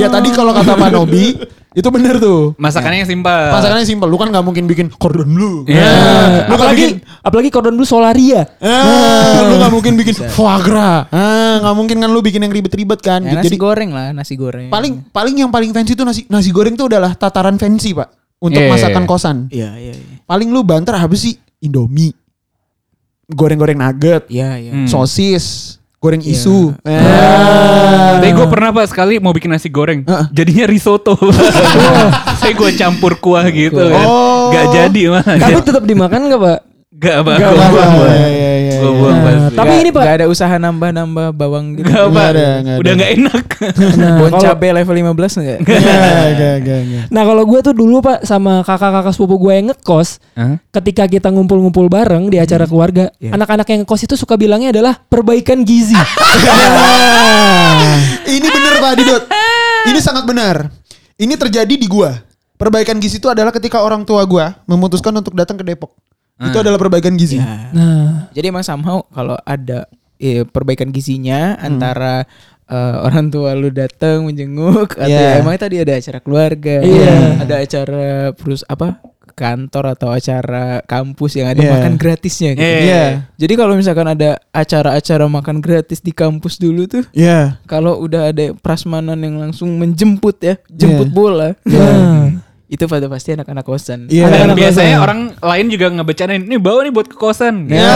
ya 0.00 0.10
tadi 0.10 0.34
kalau 0.34 0.50
kata 0.52 0.74
Pak 0.74 0.90
Nobi, 0.90 1.38
Itu 1.76 1.92
bener 1.92 2.16
tuh. 2.16 2.56
Masakannya 2.56 3.04
yang 3.04 3.10
simpel. 3.12 3.52
Masakannya 3.52 3.84
simpel. 3.84 4.08
Lu 4.08 4.16
kan 4.16 4.32
nggak 4.32 4.40
mungkin 4.40 4.64
bikin 4.64 4.88
cordon 4.96 5.28
bleu. 5.28 5.68
Iya. 5.68 5.84
Nah, 5.84 6.48
lu 6.48 6.54
apalagi 6.56 6.84
bikin 6.88 7.04
apalagi 7.20 7.48
cordon 7.52 7.76
bleu 7.76 7.84
solaria. 7.84 8.48
Ah, 8.64 9.44
lu 9.44 9.60
gak 9.60 9.68
mungkin 9.68 9.92
bikin 10.00 10.16
foie 10.32 10.56
gras. 10.64 11.04
Ah, 11.12 11.60
gak 11.60 11.76
mungkin 11.76 12.00
kan 12.00 12.08
lu 12.08 12.24
bikin 12.24 12.40
yang 12.48 12.52
ribet-ribet 12.56 13.04
kan. 13.04 13.20
Ya, 13.20 13.36
nasi 13.36 13.52
Jadi 13.52 13.60
goreng 13.60 13.92
lah, 13.92 14.16
nasi 14.16 14.40
goreng. 14.40 14.72
paling 14.72 15.04
paling 15.12 15.44
yang 15.44 15.52
paling 15.52 15.76
fancy 15.76 15.92
itu 15.92 16.00
nasi 16.08 16.24
nasi 16.32 16.48
goreng 16.48 16.80
tuh 16.80 16.88
adalah 16.88 17.12
tataran 17.12 17.60
fancy, 17.60 17.92
Pak. 17.92 18.15
Untuk 18.46 18.62
Iya. 18.62 18.70
masakan 18.70 19.04
kosan. 19.04 19.36
Iya, 19.50 19.74
iya, 19.74 19.92
iya. 19.92 20.16
Paling 20.22 20.48
lu 20.48 20.62
banter 20.62 20.94
habis 20.94 21.20
sih 21.20 21.34
Indomie. 21.58 22.14
Goreng-goreng 23.26 23.74
nugget, 23.74 24.30
Iya, 24.30 24.54
iya. 24.56 24.70
Hmm. 24.72 24.86
sosis, 24.86 25.76
goreng 25.98 26.22
Iya. 26.22 26.38
isu. 26.38 26.70
Ah. 26.80 26.94
Eh. 26.94 28.10
Tapi 28.16 28.30
gue 28.32 28.46
pernah 28.46 28.70
pak 28.70 28.86
sekali 28.86 29.18
mau 29.18 29.30
bikin 29.30 29.50
nasi 29.50 29.66
goreng, 29.66 30.02
Heeh. 30.02 30.26
jadinya 30.30 30.64
risotto. 30.64 31.18
Saya 32.40 32.52
gue 32.52 32.70
campur 32.74 33.18
kuah 33.18 33.44
gitu 33.48 33.82
kan. 33.82 34.06
Oh. 34.06 34.48
Gak 34.48 34.66
jadi 34.72 35.02
malah. 35.10 35.26
Tapi 35.26 35.58
tetap 35.60 35.82
dimakan 35.82 36.20
nggak 36.24 36.40
pak? 36.40 36.58
Gak 36.96 37.14
apa 37.20 37.30
Gak. 37.34 37.50
Pak. 37.52 37.68
Iya, 37.68 38.06
iya, 38.08 38.28
iya, 38.30 38.52
Gue 38.76 38.86
iya. 38.86 38.94
buang 38.94 39.12
Nah, 39.12 39.24
pasti. 39.24 39.52
tapi 39.52 39.66
Nggak- 39.66 39.80
ini, 39.80 39.90
Pak. 39.90 40.02
nggak 40.04 40.14
ada 40.14 40.26
usaha 40.26 40.54
nambah-nambah 40.56 41.26
bawang 41.32 41.64
gitu. 41.74 41.86
Gak. 41.86 42.04
Nggak 42.06 42.26
ada, 42.30 42.46
nggak 42.60 42.76
Udah 42.76 42.92
ada. 42.92 42.98
gak 42.98 43.10
enak. 43.12 43.44
Nah, 43.96 44.14
Bon 44.16 44.28
kalau- 44.30 44.44
cabe 44.44 44.66
level 44.70 44.94
15 44.96 45.32
enggak? 45.36 45.58
Nggak, 45.60 45.80
nggak, 45.80 46.54
nggak, 46.60 46.78
nggak. 46.82 47.04
Nah 47.08 47.22
kalau 47.22 47.42
gue 47.42 47.58
tuh 47.60 47.72
dulu 47.72 47.94
pak 47.98 48.16
sama 48.22 48.60
kakak-kakak 48.62 49.10
sepupu 49.10 49.34
gue 49.38 49.52
yang 49.54 49.66
ngekos, 49.70 50.08
Hah? 50.32 50.56
ketika 50.72 51.02
kita 51.04 51.28
ngumpul-ngumpul 51.28 51.86
bareng 51.86 52.26
di 52.26 52.36
acara 52.36 52.64
keluarga, 52.64 53.08
Iya. 53.16 53.32
anak-anak 53.32 53.66
yang 53.66 53.78
ngekos 53.82 54.00
itu 54.02 54.14
suka 54.14 54.34
bilangnya 54.34 54.70
adalah 54.70 54.92
perbaikan 55.02 55.62
gizi. 55.62 55.94
Ini 58.26 58.46
bener 58.46 58.72
Pak 58.78 58.92
Didot. 58.96 59.22
Ini 59.86 59.98
sangat 59.98 60.24
benar. 60.24 60.68
Ini 61.16 61.32
terjadi 61.34 61.70
di 61.70 61.86
gua. 61.86 62.12
Perbaikan 62.56 62.96
gizi 62.96 63.16
itu 63.16 63.28
adalah 63.28 63.50
ketika 63.50 63.80
orang 63.80 64.02
tua 64.02 64.20
gua 64.24 64.52
memutuskan 64.64 65.12
untuk 65.12 65.32
datang 65.32 65.56
ke 65.56 65.62
Depok. 65.62 65.92
Itu 66.36 66.56
Ah. 66.56 66.62
adalah 66.62 66.76
perbaikan 66.76 67.16
gizi. 67.16 67.40
Ya. 67.40 67.72
Nah, 67.72 68.28
Jadi 68.30 68.46
emang 68.46 68.60
somehow 68.60 69.00
kalau 69.08 69.36
ada 69.40 69.88
eh, 70.16 70.44
perbaikan 70.44 70.88
gizinya 70.88 71.54
Hmm. 71.54 71.64
antara 71.66 72.24
eh, 72.66 72.96
orang 72.98 73.28
tua 73.28 73.52
lu 73.52 73.68
datang 73.68 74.24
menjenguk 74.24 74.96
atau 74.96 75.06
Iya. 75.06 75.38
emang 75.38 75.54
tadi 75.54 75.78
ada 75.78 75.94
acara 75.94 76.18
keluarga, 76.18 76.82
Iya. 76.82 77.14
ada 77.38 77.54
acara 77.58 78.04
perus 78.32 78.64
apa 78.64 78.98
kantor 79.32 79.92
atau 79.92 80.08
acara 80.08 80.80
kampus 80.82 81.36
yang 81.36 81.46
ada 81.46 81.60
Iya. 81.60 81.72
makan 81.72 81.94
gratisnya 81.94 82.50
gitu. 82.52 82.64
Iya. 82.64 82.80
Iya. 82.82 83.04
Jadi 83.36 83.52
kalau 83.54 83.76
misalkan 83.76 84.08
ada 84.08 84.40
acara-acara 84.50 85.28
makan 85.28 85.60
gratis 85.60 86.00
di 86.00 86.10
kampus 86.10 86.56
dulu 86.56 86.88
tuh 86.88 87.04
Iya. 87.12 87.60
kalau 87.64 88.00
udah 88.00 88.32
ada 88.32 88.56
prasmanan 88.56 89.20
yang 89.20 89.36
langsung 89.38 89.76
menjemput 89.76 90.40
ya, 90.40 90.54
jemput 90.66 91.06
Iya. 91.06 91.14
bola. 91.14 91.48
nah. 91.62 92.44
Itu 92.66 92.82
pada 92.90 93.06
pasti 93.06 93.30
anak-anak 93.38 93.62
kosan. 93.62 94.10
Iya. 94.10 94.26
Dan 94.26 94.30
Anak-anak 94.50 94.56
biasanya 94.58 94.96
kosan. 94.98 95.04
orang 95.06 95.20
lain 95.38 95.66
juga 95.70 95.86
ngebecanain, 95.94 96.42
nih 96.42 96.58
bawa 96.58 96.80
nih 96.82 96.92
buat 96.92 97.06
ke 97.06 97.16
kosan. 97.16 97.70
Iya, 97.70 97.94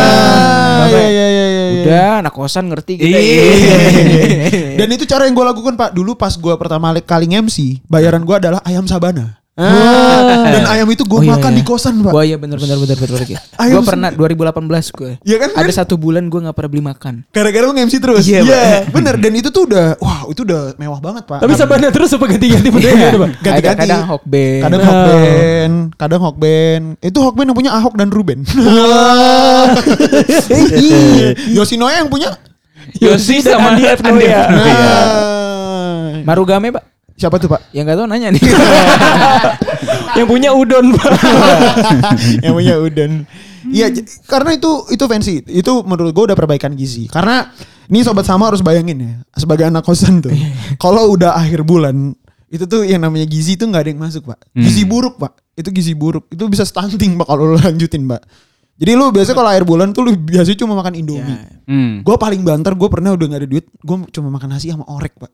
iya, 0.87 1.07
iya, 1.11 1.27
iya. 1.27 1.65
Udah 1.83 2.11
anak 2.23 2.35
kosan 2.35 2.71
ngerti 2.71 2.93
gitu. 3.03 3.11
Iya. 3.11 4.77
Dan 4.79 4.89
itu 4.95 5.05
cara 5.11 5.27
yang 5.27 5.35
gue 5.35 5.47
lakukan 5.47 5.75
Pak. 5.75 5.91
Dulu 5.91 6.15
pas 6.15 6.31
gue 6.39 6.55
pertama 6.55 6.95
kali 7.03 7.27
MC, 7.27 7.83
bayaran 7.91 8.23
gue 8.23 8.37
adalah 8.39 8.63
ayam 8.63 8.87
sabana. 8.87 9.40
Ah, 9.59 10.47
dan 10.47 10.65
ayam 10.73 10.89
itu 10.89 11.03
gue 11.05 11.19
Oh, 11.21 11.27
iya, 11.27 11.35
makan 11.37 11.53
iya. 11.53 11.59
di 11.59 11.63
kosan 11.67 12.01
Pak. 12.01 12.13
Wah 12.15 12.25
iya 12.25 12.41
benar 12.41 12.57
benar 12.57 12.81
benar 12.81 12.97
benar 12.97 13.19
benar. 13.19 13.43
Ayam 13.61 13.83
Gue 13.83 13.93
pernah 13.93 14.09
2018 14.09 14.97
gue. 14.97 15.13
Iya 15.21 15.37
kan? 15.37 15.49
Ada 15.53 15.73
satu 15.85 16.01
bulan 16.01 16.33
gue 16.33 16.41
nggak 16.41 16.57
pernah 16.57 16.71
beli 16.71 16.85
makan. 16.87 17.15
Gara-gara 17.29 17.65
lu 17.69 17.75
MC 17.75 18.01
terus. 18.01 18.25
Iya, 18.25 18.41
Iya, 18.41 18.89
bener. 18.89 19.21
Dan 19.21 19.37
itu 19.37 19.53
tuh 19.53 19.69
udah, 19.69 20.01
wah 20.01 20.25
itu 20.33 20.47
udah 20.49 20.79
mewah 20.81 21.03
banget 21.03 21.29
Pak. 21.29 21.45
Tapi 21.45 21.53
sabana 21.59 21.93
terus 21.93 22.09
apa 22.15 22.25
ganti-ganti 22.25 22.69
Iya. 22.69 22.73
bentuknya 22.73 23.09
pak? 23.11 23.31
Ganti-ganti. 23.45 23.61
Kadang-kadang 23.61 24.03
hokben. 24.09 24.61
Kadang 24.65 24.81
Nah. 24.81 24.89
Hokben, 24.89 25.71
kadang 25.99 26.21
Hokben. 26.25 26.81
Itu 27.05 27.19
Hokben 27.21 27.45
yang 27.53 27.57
punya 27.59 27.71
Ahok 27.77 27.95
dan 27.99 28.09
Ruben. 28.09 28.39
Yoshinoya 31.51 32.01
yang 32.01 32.09
punya 32.09 32.33
Yosi 32.97 33.45
sama 33.45 33.77
Andi 33.77 33.85
F. 33.87 34.01
Noya. 34.01 34.11
Andi 34.11 34.27
F. 34.27 34.47
Noya. 34.51 34.79
Ah. 34.81 36.09
Marugame 36.25 36.73
pak. 36.73 36.85
Siapa 37.21 37.37
tuh 37.37 37.53
Pak? 37.53 37.77
Yang 37.77 37.85
nggak 37.85 37.99
tahu 38.01 38.07
nanya 38.09 38.29
nih. 38.33 38.43
yang 40.19 40.27
punya 40.27 40.51
udon 40.57 40.97
pak. 40.97 41.13
yang 42.45 42.53
punya 42.57 42.75
udon. 42.81 43.29
Iya, 43.69 43.93
karena 44.25 44.57
itu 44.57 44.89
itu 44.89 45.05
fancy. 45.05 45.45
Itu 45.45 45.85
menurut 45.85 46.17
gue 46.17 46.25
udah 46.33 46.39
perbaikan 46.39 46.73
gizi. 46.73 47.13
Karena 47.13 47.53
ini 47.93 48.01
sobat 48.01 48.25
sama 48.25 48.49
harus 48.49 48.65
bayangin 48.65 48.99
ya, 49.05 49.13
sebagai 49.37 49.69
anak 49.69 49.85
kosan 49.85 50.25
tuh. 50.25 50.33
kalau 50.81 51.13
udah 51.13 51.37
akhir 51.37 51.61
bulan, 51.61 52.17
itu 52.49 52.65
tuh 52.65 52.89
yang 52.89 53.05
namanya 53.05 53.29
gizi 53.29 53.61
tuh 53.61 53.69
nggak 53.69 53.83
ada 53.85 53.91
yang 53.93 54.01
masuk, 54.01 54.23
Pak. 54.25 54.41
Gizi 54.57 54.83
buruk, 54.89 55.21
Pak. 55.21 55.61
Itu 55.61 55.69
gizi 55.77 55.93
buruk. 55.93 56.27
Itu 56.33 56.49
bisa 56.49 56.65
stunting, 56.65 57.21
Pak 57.21 57.27
kalau 57.29 57.53
lu 57.53 57.57
lanjutin, 57.61 58.09
Pak. 58.09 58.23
Jadi 58.81 58.97
lu 58.97 59.13
biasanya 59.13 59.37
kalau 59.37 59.51
akhir 59.53 59.65
bulan 59.69 59.93
tuh 59.93 60.09
lu 60.09 60.17
biasanya 60.17 60.57
cuma 60.57 60.73
makan 60.73 60.97
Indomie. 60.97 61.37
Hmm. 61.69 62.01
Gue 62.01 62.17
paling 62.17 62.41
banter, 62.41 62.73
gue 62.73 62.89
pernah 62.89 63.13
udah 63.13 63.27
gak 63.29 63.41
ada 63.45 63.49
duit, 63.49 63.69
gue 63.69 63.97
cuma 64.09 64.33
makan 64.33 64.57
nasi 64.57 64.73
sama 64.73 64.89
orek, 64.89 65.21
Pak. 65.21 65.29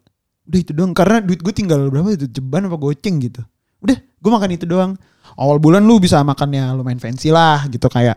Udah 0.47 0.59
itu 0.59 0.71
doang, 0.71 0.93
karena 0.93 1.19
duit 1.19 1.39
gue 1.39 1.51
tinggal 1.51 1.87
berapa 1.87 2.11
itu, 2.13 2.27
jeban 2.27 2.65
apa 2.65 2.77
goceng 2.77 3.19
gitu. 3.19 3.43
Udah, 3.79 3.95
gue 3.99 4.31
makan 4.31 4.51
itu 4.51 4.65
doang. 4.65 4.95
Awal 5.35 5.59
bulan 5.59 5.83
lu 5.83 5.99
bisa 5.99 6.23
makannya 6.23 6.71
lumayan 6.73 6.97
fancy 6.97 7.29
lah 7.29 7.67
gitu 7.67 7.87
kayak 7.87 8.17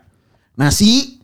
nasi, 0.53 1.17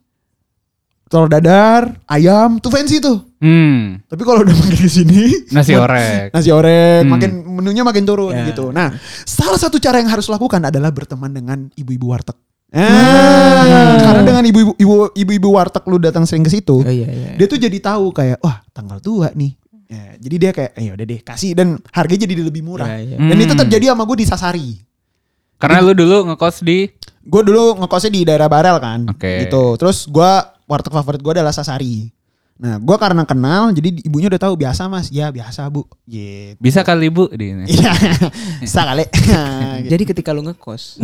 telur 1.05 1.29
dadar, 1.29 1.93
ayam, 2.05 2.57
tuh 2.57 2.67
fancy 2.67 2.97
tuh. 2.97 3.21
Hmm. 3.37 4.01
Tapi 4.03 4.21
kalau 4.21 4.41
udah 4.41 4.51
makin 4.51 4.75
ke 4.75 4.89
sini, 4.89 5.45
Nasi 5.49 5.77
orek. 5.77 6.33
nasi 6.33 6.49
orek, 6.49 7.05
Hmm. 7.05 7.11
makin 7.11 7.29
menunya 7.53 7.81
makin 7.81 8.03
turun 8.03 8.33
Ya. 8.33 8.49
gitu. 8.49 8.73
Nah, 8.73 8.89
salah 9.21 9.55
satu 9.55 9.77
cara 9.77 9.97
yang 9.97 10.09
harus 10.09 10.25
lakukan 10.25 10.59
adalah 10.59 10.89
berteman 10.89 11.29
dengan 11.29 11.69
ibu-ibu 11.71 12.09
warteg. 12.09 12.35
Ah, 12.75 13.95
karena 14.01 14.21
dengan 14.25 14.43
ibu-ibu 14.43 14.73
ibu- 14.75 15.13
ibu-ibu 15.13 15.49
warteg 15.49 15.85
lu 15.85 15.95
datang 15.95 16.25
sering 16.25 16.43
ke 16.43 16.51
situ, 16.51 16.75
Oh 16.77 16.91
iya 16.91 17.07
iya. 17.07 17.29
dia 17.35 17.47
tuh 17.47 17.55
jadi 17.55 17.77
tahu 17.77 18.11
kayak 18.11 18.41
wah 18.41 18.59
tanggal 18.69 18.99
tua 18.99 19.31
nih 19.31 19.55
ya, 19.85 20.17
jadi 20.17 20.35
dia 20.37 20.51
kayak 20.51 20.71
ya 20.75 20.91
udah 20.93 21.05
deh 21.05 21.19
kasih 21.21 21.51
dan 21.53 21.67
harganya 21.89 22.25
jadi 22.25 22.43
lebih 22.43 22.61
murah 22.61 22.87
Iya, 22.87 23.15
iya. 23.15 23.17
dan 23.19 23.37
itu 23.37 23.51
Hmm. 23.51 23.61
terjadi 23.61 23.85
sama 23.91 24.03
gue 24.03 24.17
di 24.17 24.25
Sasari 24.25 24.69
Karena 25.55 25.79
lu 25.79 25.91
dulu 25.91 26.27
ngekos 26.27 26.61
di 26.61 26.89
gue 27.21 27.41
dulu 27.41 27.79
ngekosnya 27.79 28.11
di 28.11 28.21
daerah 28.23 28.45
Barel 28.45 28.77
kan 28.77 29.07
Oke. 29.07 29.43
gitu 29.43 29.75
terus 29.75 30.05
gue 30.05 30.31
warteg 30.65 30.91
favorit 30.91 31.19
gue 31.19 31.33
adalah 31.33 31.51
Sasari 31.51 32.09
nah 32.55 32.79
gue 32.79 32.95
karena 32.95 33.27
kenal 33.27 33.67
jadi 33.69 33.99
ibunya 34.01 34.31
udah 34.31 34.39
tahu 34.39 34.55
biasa 34.55 34.87
mas 34.87 35.11
ya 35.11 35.27
biasa 35.27 35.67
bu 35.67 35.83
gitu 36.07 36.55
bisa 36.55 36.81
kali 36.81 37.11
bu 37.11 37.27
di 37.29 37.51
ini. 37.51 37.67
iya 37.67 37.91
bisa 38.63 38.81
kali 38.81 39.03
Gitu. 39.75 39.91
Jadi 39.91 40.03
ketika 40.07 40.31
lu 40.31 40.39
ngekos, 40.41 40.97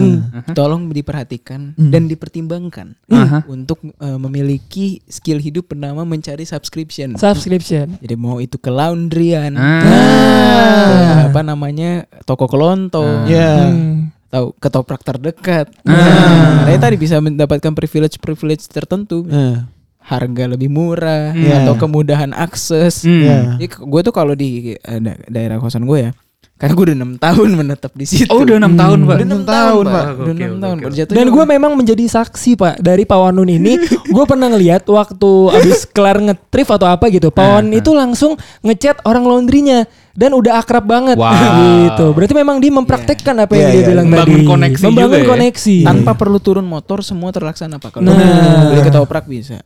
tolong 0.55 0.87
diperhatikan 0.87 1.75
Hmm. 1.75 1.91
dan 1.91 2.07
dipertimbangkan 2.07 2.95
Aha. 3.05 3.43
untuk 3.45 3.83
eh, 3.83 4.17
memiliki 4.17 5.03
skill 5.05 5.37
hidup 5.37 5.67
bernama 5.67 6.01
mencari 6.01 6.41
subscription. 6.43 7.13
Subscription. 7.15 7.99
Jadi 7.99 8.15
mau 8.15 8.39
itu 8.39 8.55
ke 8.55 8.71
laundryan, 8.71 9.53
Ah. 9.55 11.27
apa 11.27 11.41
namanya 11.41 12.07
toko 12.23 12.47
kelontong, 12.47 13.27
ya 13.27 13.67
Hmm. 13.67 14.09
tahu 14.27 14.55
ke 14.55 14.67
toprak 14.67 15.03
terdekat. 15.03 15.67
Ah. 15.83 16.63
Nah, 16.63 16.79
tadi 16.79 16.95
bisa 16.95 17.19
mendapatkan 17.19 17.75
privilege-privilege 17.75 18.65
tertentu, 18.65 19.27
Nah, 19.27 19.67
harga 20.01 20.43
lebih 20.47 20.67
murah 20.67 21.31
Iya. 21.31 21.63
atau 21.63 21.77
kemudahan 21.77 22.31
akses. 22.31 23.01
Hmm. 23.01 23.21
ya. 23.21 23.37
Jadi 23.55 23.67
gue 23.71 24.01
tuh 24.01 24.11
kalau 24.11 24.33
di 24.33 24.49
eh, 24.73 24.99
da- 24.99 25.21
daerah 25.25 25.57
kosan 25.57 25.83
gue 25.83 25.99
ya, 26.01 26.11
karena 26.57 26.73
gue 26.73 26.85
udah 26.85 26.97
enam 26.97 27.11
tahun 27.15 27.49
menetap 27.59 27.91
di 27.91 28.05
situ. 28.05 28.27
Oh 28.27 28.41
udah 28.41 28.57
enam 28.57 28.73
tahun 28.73 28.99
pak. 29.03 29.15
Udah 29.15 29.27
enam 29.27 29.43
tahun, 29.43 29.85
Pak. 29.87 30.03
Udah 30.15 30.33
enam 30.33 30.59
tahun. 30.59 30.77
oke. 30.83 31.03
Dan 31.07 31.27
gue 31.27 31.43
memang 31.47 31.71
menjadi 31.73 32.03
saksi 32.03 32.51
pak 32.53 32.75
dari 32.79 33.03
Pak 33.03 33.17
Wanun 33.19 33.47
ini. 33.47 33.77
gue 34.15 34.25
pernah 34.25 34.47
ngeliat 34.47 34.83
waktu 34.85 35.31
abis 35.55 35.85
kelar 35.87 36.17
ngetrip 36.19 36.67
atau 36.67 36.85
apa 36.85 37.05
gitu. 37.07 37.29
Pak 37.29 37.39
Nah, 37.39 37.51
Wanun 37.57 37.73
itu 37.73 37.91
langsung 37.91 38.31
ngechat 38.59 39.01
orang 39.03 39.23
laundrynya 39.23 39.85
dan 40.11 40.33
udah 40.33 40.59
akrab 40.59 40.83
banget 40.83 41.15
Wow. 41.15 41.29
gitu. 41.87 42.05
Berarti 42.11 42.33
memang 42.35 42.57
dia 42.57 42.69
mempraktekkan 42.69 43.35
apa 43.39 43.53
yang 43.53 43.63
Iya, 43.63 43.71
dia 43.71 43.79
iya. 43.79 43.87
bilang 43.87 44.05
Membangun 44.07 44.27
tadi. 44.35 44.49
koneksi 44.49 44.83
Membangun 44.83 45.01
juga 45.07 45.17
ya. 45.17 45.29
koneksi. 45.31 45.75
tanpa 45.83 46.11
perlu 46.13 46.37
turun 46.37 46.65
motor 46.65 46.99
semua 47.01 47.29
terlaksana 47.29 47.77
pak. 47.77 47.95
Kalau 47.95 48.05
Nah. 48.05 48.67
beli 48.67 48.81
ketoprak 48.83 49.25
bisa, 49.25 49.63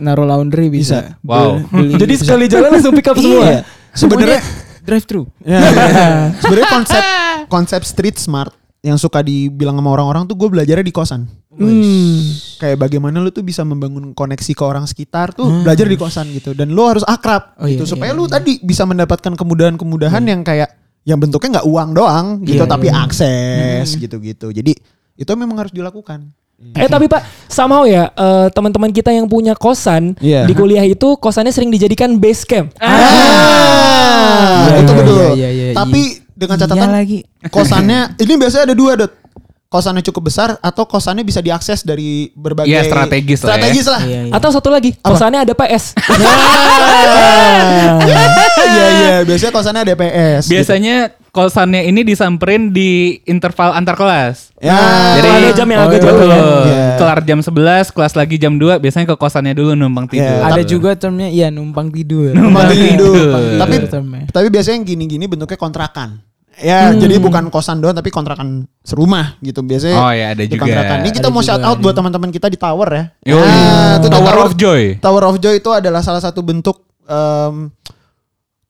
naruh 0.00 0.24
laundry 0.24 0.66
bisa. 0.66 1.14
Bisa. 1.14 1.20
Wow. 1.22 1.62
Beli- 1.68 1.96
Jadi 2.02 2.14
sekali 2.16 2.44
jalan 2.48 2.68
langsung 2.74 2.92
pick 2.92 3.06
up 3.06 3.16
semua. 3.16 3.44
Iya. 3.44 3.60
Sebenarnya 3.92 4.40
drive 4.82 5.06
thru. 5.06 5.22
Ya. 5.44 5.60
Sebenarnya 6.40 6.68
konsep 6.72 7.02
konsep 7.46 7.80
street 7.84 8.16
smart 8.16 8.50
yang 8.80 8.96
suka 8.96 9.20
dibilang 9.20 9.76
sama 9.76 9.92
orang-orang 9.92 10.24
tuh 10.24 10.32
gue 10.34 10.48
belajarnya 10.48 10.82
di 10.82 10.94
kosan. 10.94 11.28
Hmm. 11.52 12.16
Kayak 12.56 12.80
bagaimana 12.80 13.20
lu 13.20 13.28
tuh 13.28 13.44
bisa 13.44 13.60
membangun 13.60 14.16
koneksi 14.16 14.52
ke 14.56 14.64
orang 14.64 14.88
sekitar 14.88 15.36
tuh 15.36 15.44
belajar 15.60 15.84
di 15.84 16.00
kosan 16.00 16.32
gitu 16.32 16.56
dan 16.56 16.72
lu 16.72 16.80
harus 16.88 17.04
akrab 17.04 17.52
Oh, 17.60 17.68
gitu 17.68 17.84
iya, 17.84 17.90
supaya 17.90 18.10
iya, 18.12 18.16
lu 18.16 18.24
tadi 18.24 18.56
bisa 18.64 18.88
mendapatkan 18.88 19.36
kemudahan-kemudahan 19.36 20.24
yang 20.24 20.40
kayak 20.40 20.72
yang 21.04 21.20
bentuknya 21.20 21.60
nggak 21.60 21.68
uang 21.68 21.90
doang 21.92 22.26
gitu 22.40 22.64
Iya, 22.64 22.70
tapi 22.70 22.88
iya. 22.88 23.04
akses 23.04 23.88
gitu-gitu. 23.96 24.48
Jadi 24.48 24.72
itu 25.16 25.32
memang 25.36 25.60
harus 25.60 25.72
dilakukan. 25.74 26.32
Eh 26.60 26.86
tapi 26.86 27.08
Pak, 27.08 27.24
somehow 27.46 27.82
ya 27.82 28.08
eh, 28.10 28.46
teman-teman 28.50 28.88
kita 28.88 29.08
yang 29.08 29.24
punya 29.24 29.52
kosan 29.54 30.12
Iya. 30.16 30.44
di 30.44 30.52
kuliah 30.52 30.84
itu 30.84 31.16
kosannya 31.16 31.50
sering 31.50 31.68
dijadikan 31.68 32.14
base 32.14 32.44
camp. 32.44 32.68
Ah, 32.76 34.68
Iya, 34.68 34.74
itu 34.78 34.92
iya, 34.92 34.98
betul. 34.98 35.16
iya, 35.34 35.48
iya, 35.48 35.64
iya. 35.66 35.74
Tapi 35.74 36.02
dengan 36.32 36.56
Iya 36.56 36.62
catatan 36.62 36.90
lagi. 36.90 37.18
kosannya 37.48 38.00
ini 38.16 38.32
biasanya 38.36 38.64
ada 38.66 38.76
dua 38.76 38.92
dot 38.94 39.12
kosannya 39.70 40.02
cukup 40.02 40.34
besar 40.34 40.58
atau 40.58 40.82
kosannya 40.82 41.22
bisa 41.22 41.38
diakses 41.38 41.86
dari 41.86 42.34
berbagai 42.34 42.66
Iya, 42.66 42.82
strategis 42.82 43.38
lah 43.38 43.46
ya. 43.46 43.50
strategis 43.54 43.86
lah 43.86 44.00
Iya, 44.02 44.20
iya. 44.26 44.32
Atau 44.34 44.50
satu 44.50 44.66
lagi, 44.66 44.98
kosannya 44.98 45.46
ada 45.46 45.54
PS. 45.54 45.94
iya 48.70 48.86
iya 48.90 49.14
biasanya 49.22 49.52
kosannya 49.54 49.82
ada 49.86 49.94
PS 49.94 50.42
gitu. 50.46 50.52
Biasanya 50.58 50.96
kosannya 51.30 51.86
ini 51.86 52.02
disamperin 52.02 52.74
di 52.74 53.22
interval 53.24 53.70
antar 53.72 53.94
kelas. 53.94 54.50
ya 54.58 54.74
Jadi 55.16 55.28
ada 55.30 55.50
jam 55.54 55.68
yang 55.70 55.80
agak 55.86 56.02
betul. 56.02 56.10
jauh 56.10 56.26
ya. 56.26 56.42
Iya. 56.66 56.86
Kelar 56.98 57.18
jam 57.22 57.38
11, 57.38 57.94
kelas 57.94 58.12
lagi 58.18 58.36
jam 58.36 58.58
2, 58.58 58.76
biasanya 58.76 59.06
ke 59.06 59.16
kosannya 59.16 59.54
dulu 59.54 59.78
numpang 59.78 60.10
tidur. 60.10 60.26
Iya. 60.34 60.50
Ada 60.50 60.62
juga 60.66 60.90
termnya 60.98 61.30
iya 61.30 61.48
numpang 61.48 61.94
tidur. 61.94 62.34
Numpang 62.34 62.74
tidur. 62.74 63.14
tidur. 63.14 63.58
Tapi 63.62 63.74
tapi 64.34 64.46
biasanya 64.50 64.82
yang 64.82 64.86
gini-gini 64.86 65.30
bentuknya 65.30 65.54
kontrakan. 65.54 66.29
Ya, 66.60 66.92
jadi 66.92 67.16
bukan 67.16 67.48
kosan 67.48 67.80
doang 67.80 67.96
tapi 67.96 68.12
kontrakan 68.12 68.68
serumah 68.84 69.40
gitu 69.40 69.64
biasanya. 69.64 69.96
Oh 69.96 70.12
ya 70.12 70.26
ada 70.36 70.42
di 70.44 70.52
juga. 70.52 70.68
kontrakan. 70.68 70.96
Ini 71.02 71.10
kita 71.10 71.28
Ada 71.28 71.34
mau 71.34 71.42
shout 71.42 71.62
out 71.64 71.78
buat 71.80 71.96
teman-teman 71.96 72.28
kita 72.28 72.46
di 72.46 72.60
tower 72.60 72.88
ya. 72.92 73.04
Yoi. 73.32 73.40
Ah, 73.40 73.96
itu 73.96 74.06
Tower 74.06 74.36
of 74.44 74.52
Joy. 74.54 74.82
Tower 75.00 75.24
of 75.26 75.36
Joy 75.40 75.56
itu 75.56 75.70
adalah 75.72 76.04
salah 76.04 76.20
satu 76.20 76.44
bentuk 76.44 76.84
em, 77.08 77.72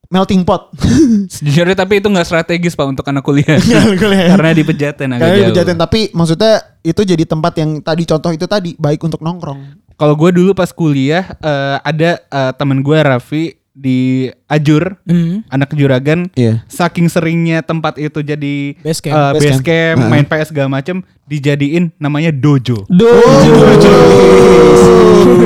melting 0.07 0.43
pot. 0.43 0.71
Sejujurnya 1.35 1.75
tapi 1.75 1.99
itu 1.99 2.07
nggak 2.07 2.27
strategis 2.27 2.75
pak 2.75 2.87
untuk 2.87 3.07
anak 3.07 3.23
kuliah. 3.23 3.59
Karena 3.59 4.51
di 4.51 4.63
pejaten 4.63 5.07
agak 5.15 5.23
Karena 5.23 5.37
jauh. 5.39 5.47
dijatin 5.51 5.77
tapi 5.79 5.99
maksudnya 6.11 6.53
itu 6.83 7.01
jadi 7.03 7.23
tempat 7.23 7.53
yang 7.59 7.79
tadi 7.79 8.03
contoh 8.03 8.31
itu 8.31 8.45
tadi 8.47 8.75
baik 8.75 9.03
untuk 9.03 9.19
nongkrong. 9.19 9.83
Kalau 9.95 10.17
gue 10.17 10.33
dulu 10.33 10.57
pas 10.57 10.71
kuliah 10.73 11.29
eh, 11.37 11.77
ada 11.79 12.17
eh, 12.17 12.51
temen 12.57 12.81
gue 12.81 12.97
Raffi 12.97 13.60
di 13.71 14.27
Ajur, 14.45 14.99
Hmm. 15.03 15.47
anak 15.47 15.71
juragan. 15.71 16.27
Iya. 16.33 16.67
Saking 16.67 17.07
seringnya 17.07 17.61
tempat 17.61 17.95
itu 17.95 18.19
jadi 18.19 18.75
Base 18.77 18.99
camp. 18.99 19.15
eh, 19.15 19.31
Base 19.31 19.43
base 19.47 19.53
camp. 19.57 19.97
camp, 19.97 19.99
main 20.07 20.25
PS 20.25 20.51
segala 20.51 20.67
macem, 20.69 20.99
dijadiin 21.23 21.95
namanya 21.95 22.29
dojo. 22.29 22.83
Dojo. 22.85 23.95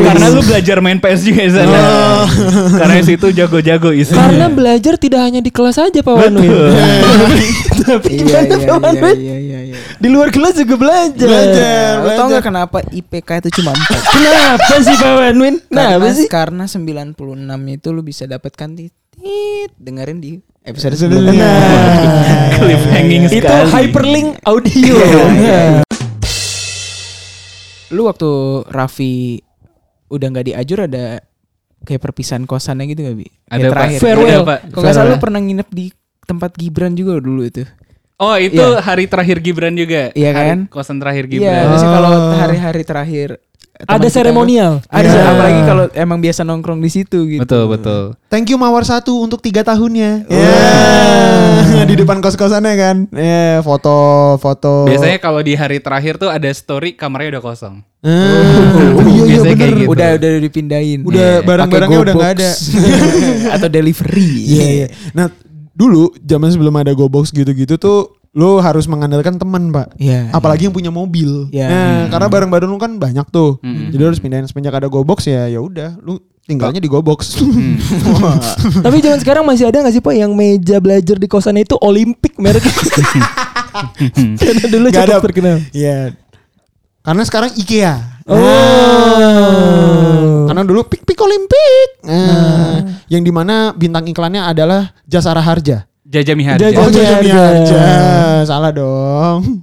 Karena 0.02 0.26
lu 0.28 0.42
belajar 0.42 0.78
main 0.80 0.98
PS 0.98 1.22
juga 1.24 1.42
di 1.44 1.54
sana. 1.54 1.80
Karena 2.76 2.94
di 2.98 3.06
situ 3.06 3.28
jago-jago 3.32 3.90
isinya. 3.92 4.26
Karena 4.26 4.46
belajar 4.50 4.94
tidak 4.96 5.22
hanya 5.22 5.40
di 5.40 5.52
kelas 5.52 5.78
aja 5.78 6.00
Pak 6.00 6.14
Wanwin. 6.16 6.50
Tapi 7.78 8.10
Iya 8.18 8.40
gimana 8.42 8.56
iya 8.58 8.74
Pak 8.74 8.90
iya 8.90 9.12
iya 9.14 9.36
iya. 9.38 9.55
Iya. 9.76 10.00
Di 10.00 10.08
luar 10.08 10.32
kelas 10.32 10.56
juga 10.56 10.76
belajar. 10.80 11.28
Belajar. 11.28 11.92
Lo 12.00 12.10
tau 12.16 12.28
gak 12.32 12.44
kenapa 12.48 12.78
IPK 12.88 13.30
itu 13.44 13.50
cuma 13.60 13.76
4? 13.76 13.84
Kenapa 14.16 14.74
sih 14.80 14.96
Pak 14.96 15.12
Wanwin? 15.20 15.56
Nah, 15.68 16.00
apa 16.00 16.08
sih? 16.16 16.28
Karena 16.32 16.64
96 16.64 17.20
itu 17.68 17.88
lu 17.92 18.02
bisa 18.02 18.24
dapatkan 18.24 18.70
titit 18.74 19.72
dengerin 19.76 20.20
di 20.24 20.40
episode 20.64 20.96
Sebelumnya. 20.98 21.52
Cliffhanging 22.58 23.30
Itu 23.30 23.46
sekali. 23.46 23.70
hyperlink 23.70 24.28
audio. 24.48 24.96
Lu 27.94 28.10
waktu 28.10 28.30
Raffi 28.66 29.40
udah 30.10 30.28
nggak 30.34 30.46
diajur 30.52 30.90
ada 30.90 31.22
kayak 31.86 32.02
perpisahan 32.02 32.50
kosannya 32.50 32.90
gitu 32.90 33.06
gak 33.06 33.18
Bi? 33.18 33.28
Ada, 33.46 33.70
Pak. 33.70 33.72
terakhir. 33.72 34.00
Farewell. 34.02 34.42
Ada, 34.42 34.50
Pak. 34.50 34.60
Kalau 34.74 34.82
nggak 34.84 34.96
salah 34.98 35.10
lu 35.14 35.18
pernah 35.22 35.40
nginep 35.40 35.70
di 35.70 35.86
tempat 36.26 36.52
Gibran 36.58 36.98
juga 36.98 37.22
dulu 37.22 37.46
itu. 37.46 37.62
Oh 38.18 38.36
itu 38.36 38.56
Iya. 38.56 38.80
hari 38.80 39.06
terakhir 39.06 39.38
Gibran 39.40 39.76
juga. 39.76 40.08
Iya 40.12 40.32
Hari 40.32 40.48
kan? 40.48 40.60
Kosan 40.68 40.98
terakhir 40.98 41.28
Iya, 41.28 41.68
Gibran. 41.68 41.68
kalau 41.84 42.10
Oh. 42.10 42.32
hari-hari 42.34 42.82
terakhir 42.82 43.30
Ada 43.78 44.08
kita- 44.08 44.24
seremonial. 44.24 44.80
Ada 44.88 45.04
Iya. 45.06 45.24
apalagi 45.30 45.62
kalau 45.62 45.84
emang 45.94 46.20
biasa 46.20 46.42
nongkrong 46.42 46.80
di 46.80 46.88
situ 46.88 47.28
gitu. 47.28 47.44
Betul 47.44 47.68
betul. 47.68 48.04
Thank 48.26 48.48
you 48.48 48.58
Mawar 48.58 48.88
satu 48.88 49.20
untuk 49.20 49.44
tiga 49.44 49.62
tahunnya. 49.62 50.24
Oh. 50.26 50.36
Ya, 51.76 51.84
di 51.92 51.96
depan 51.98 52.18
kos-kosannya 52.18 52.72
kan. 52.74 52.98
Ya, 53.12 53.60
foto-foto. 53.60 54.88
Biasanya 54.88 55.20
kalau 55.20 55.40
di 55.40 55.52
hari 55.54 55.78
terakhir 55.78 56.16
tuh 56.16 56.32
ada 56.32 56.48
story 56.50 56.96
kamarnya 56.96 57.36
udah 57.36 57.44
kosong. 57.44 57.84
Ah, 58.00 58.16
oh 58.96 59.04
iya 59.04 59.12
iya 59.18 59.24
Biasanya 59.36 59.56
kayak 59.58 59.68
bener. 59.68 59.82
gitu. 59.82 59.92
Udah 59.92 60.10
udah 60.16 60.32
dipindahin. 60.40 61.00
Udah 61.04 61.20
Iya. 61.34 61.44
barang-barangnya 61.44 62.00
udah 62.00 62.14
nggak 62.16 62.34
ada. 62.34 62.52
Atau 63.60 63.68
delivery. 63.68 64.32
Iya 64.46 64.66
iya. 64.74 64.88
Nah 65.12 65.28
dulu 65.76 66.10
zaman 66.24 66.50
sebelum 66.56 66.74
ada 66.80 66.96
GoBox 66.96 67.36
gitu-gitu 67.36 67.76
tuh 67.76 68.16
lo 68.36 68.60
harus 68.60 68.84
mengandalkan 68.88 69.40
teman 69.40 69.72
pak. 69.72 69.96
Iya. 69.96 70.28
Apalagi 70.36 70.68
yang 70.68 70.76
punya 70.76 70.92
mobil. 70.92 71.48
Iya. 71.56 71.68
Nah, 71.72 72.00
karena 72.12 72.28
barang-barang 72.28 72.68
lu 72.68 72.80
kan 72.80 73.00
banyak 73.00 73.24
tuh. 73.32 73.60
Hmm. 73.64 73.92
Jadi 73.92 74.02
lu 74.04 74.08
harus 74.12 74.20
pindahin 74.20 74.44
semenjak 74.48 74.76
ada 74.76 74.92
GoBox 74.92 75.24
ya 75.28 75.48
ya 75.48 75.64
udah 75.64 75.96
lu 76.04 76.20
tinggalnya 76.44 76.84
di 76.84 76.92
GoBox. 76.92 77.40
Hmm. 77.40 77.80
Tapi 78.86 78.98
zaman 79.00 79.20
sekarang 79.24 79.44
masih 79.48 79.72
ada 79.72 79.88
gak 79.88 79.96
sih 79.96 80.04
Pak 80.04 80.16
yang 80.20 80.36
meja 80.36 80.84
belajar 80.84 81.16
di 81.16 81.28
kosan 81.32 81.60
itu 81.64 81.80
Olimpik 81.80 82.36
mereknya? 82.36 82.76
Karena 84.40 84.66
dulu 84.68 84.88
Nggak 84.92 85.04
cukup 85.04 85.20
ada. 85.20 85.26
terkenal. 85.32 85.58
Iya. 85.72 86.16
Karena 87.04 87.24
sekarang 87.24 87.52
IKEA. 87.56 88.15
Oh. 88.26 89.70
Karena 90.50 90.66
dulu 90.66 90.82
pik 90.90 91.06
pik 91.06 91.20
Olimpik. 91.22 92.02
Nah, 92.02 92.82
yang 93.06 93.22
di 93.22 93.30
mana 93.30 93.70
bintang 93.72 94.10
iklannya 94.10 94.42
adalah 94.42 94.98
Jasara 95.06 95.46
Harja. 95.46 95.86
Jaja 96.02 96.34
Miharja. 96.34 96.74
Jaja 96.74 96.82
Oh. 96.82 97.22
Miharja. 97.22 97.82
Salah 98.50 98.74
dong. 98.74 99.62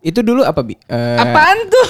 Itu 0.00 0.24
dulu 0.24 0.40
apa 0.40 0.64
bi? 0.64 0.72
Eh, 0.88 1.18
Apaan 1.20 1.58
tuh? 1.68 1.86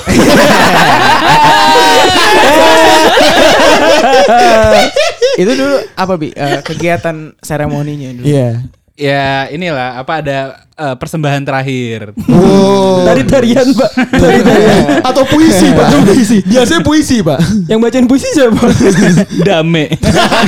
itu 5.38 5.52
dulu 5.54 5.76
apa 5.94 6.14
bi? 6.16 6.28
Eh, 6.34 6.60
kegiatan 6.64 7.30
seremoninya 7.38 8.10
dulu. 8.12 8.26
Iya. 8.26 8.66
Ya 8.98 9.46
inilah 9.48 9.96
apa 9.96 10.12
ada 10.18 10.38
eh, 10.74 10.94
persembahan 10.94 11.40
terakhir. 11.40 12.12
Oh. 12.26 13.06
Tari-tarian 13.06 13.70
Pak. 13.70 13.90
Tari-tarian. 14.10 14.98
Atau 15.08 15.22
puisi, 15.24 15.70
Pak. 15.70 15.86
puisi. 16.04 16.38
Biasanya 16.42 16.82
puisi, 16.82 17.16
Pak. 17.22 17.38
yang 17.66 17.78
bacain 17.78 18.04
puisi 18.04 18.26
siapa? 18.28 18.58
Dame. 19.46 19.94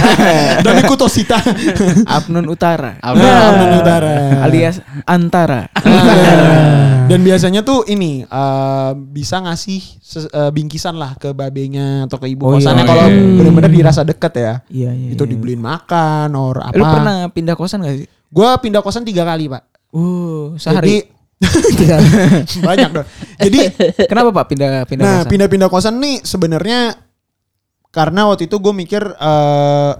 Dan 0.66 0.74
ikut 0.82 0.98
Tosita. 0.98 1.38
Abnun 2.04 2.46
Utara. 2.46 2.98
Apa? 2.98 3.14
Nah, 3.16 3.78
Utara. 3.78 4.42
Alias 4.42 4.82
Antara. 5.06 5.70
Dan 7.06 7.22
biasanya 7.22 7.62
tuh 7.62 7.82
ini 7.84 8.22
eh, 8.22 8.90
bisa 8.94 9.38
ngasih 9.38 9.80
ses- 9.98 10.26
eh, 10.28 10.50
bingkisan 10.50 10.94
lah 10.94 11.14
ke 11.14 11.30
babenya 11.30 12.06
atau 12.06 12.18
ke 12.18 12.26
ibu 12.28 12.46
Oh, 12.46 12.54
kosannya 12.54 12.82
iya. 12.82 12.88
kalau 12.88 13.04
Iya. 13.06 13.34
bener-bener 13.36 13.70
dirasa 13.72 14.02
deket 14.02 14.32
ya. 14.32 14.52
Iya 14.66 14.90
iya. 14.90 15.08
Itu 15.10 15.22
iya. 15.24 15.30
dibeliin 15.30 15.58
makan 15.58 16.34
or 16.34 16.58
apa. 16.60 16.74
Lu 16.74 16.84
pernah 16.84 17.16
pindah 17.28 17.54
kosan 17.54 17.82
gak 17.82 17.96
sih? 17.96 18.08
Gua 18.30 18.54
pindah 18.56 18.80
kosan 18.80 19.02
tiga 19.02 19.22
kali, 19.22 19.46
Pak. 19.46 19.62
Uh, 19.90 20.54
sehari. 20.54 21.02
Jadi 21.02 21.18
banyak 22.68 22.90
dong. 22.92 23.06
Jadi 23.38 23.58
Kenapa 24.04 24.28
Pak 24.30 24.46
pindah 24.46 24.72
pindah 24.84 25.02
nah 25.02 25.16
kosan? 25.18 25.30
pindah-pindah 25.30 25.68
kosan 25.68 25.94
nih 25.98 26.16
sebenarnya 26.20 26.80
karena 27.90 28.28
waktu 28.28 28.46
itu 28.46 28.54
gue 28.54 28.70
mikir 28.72 29.02
eh 29.02 29.92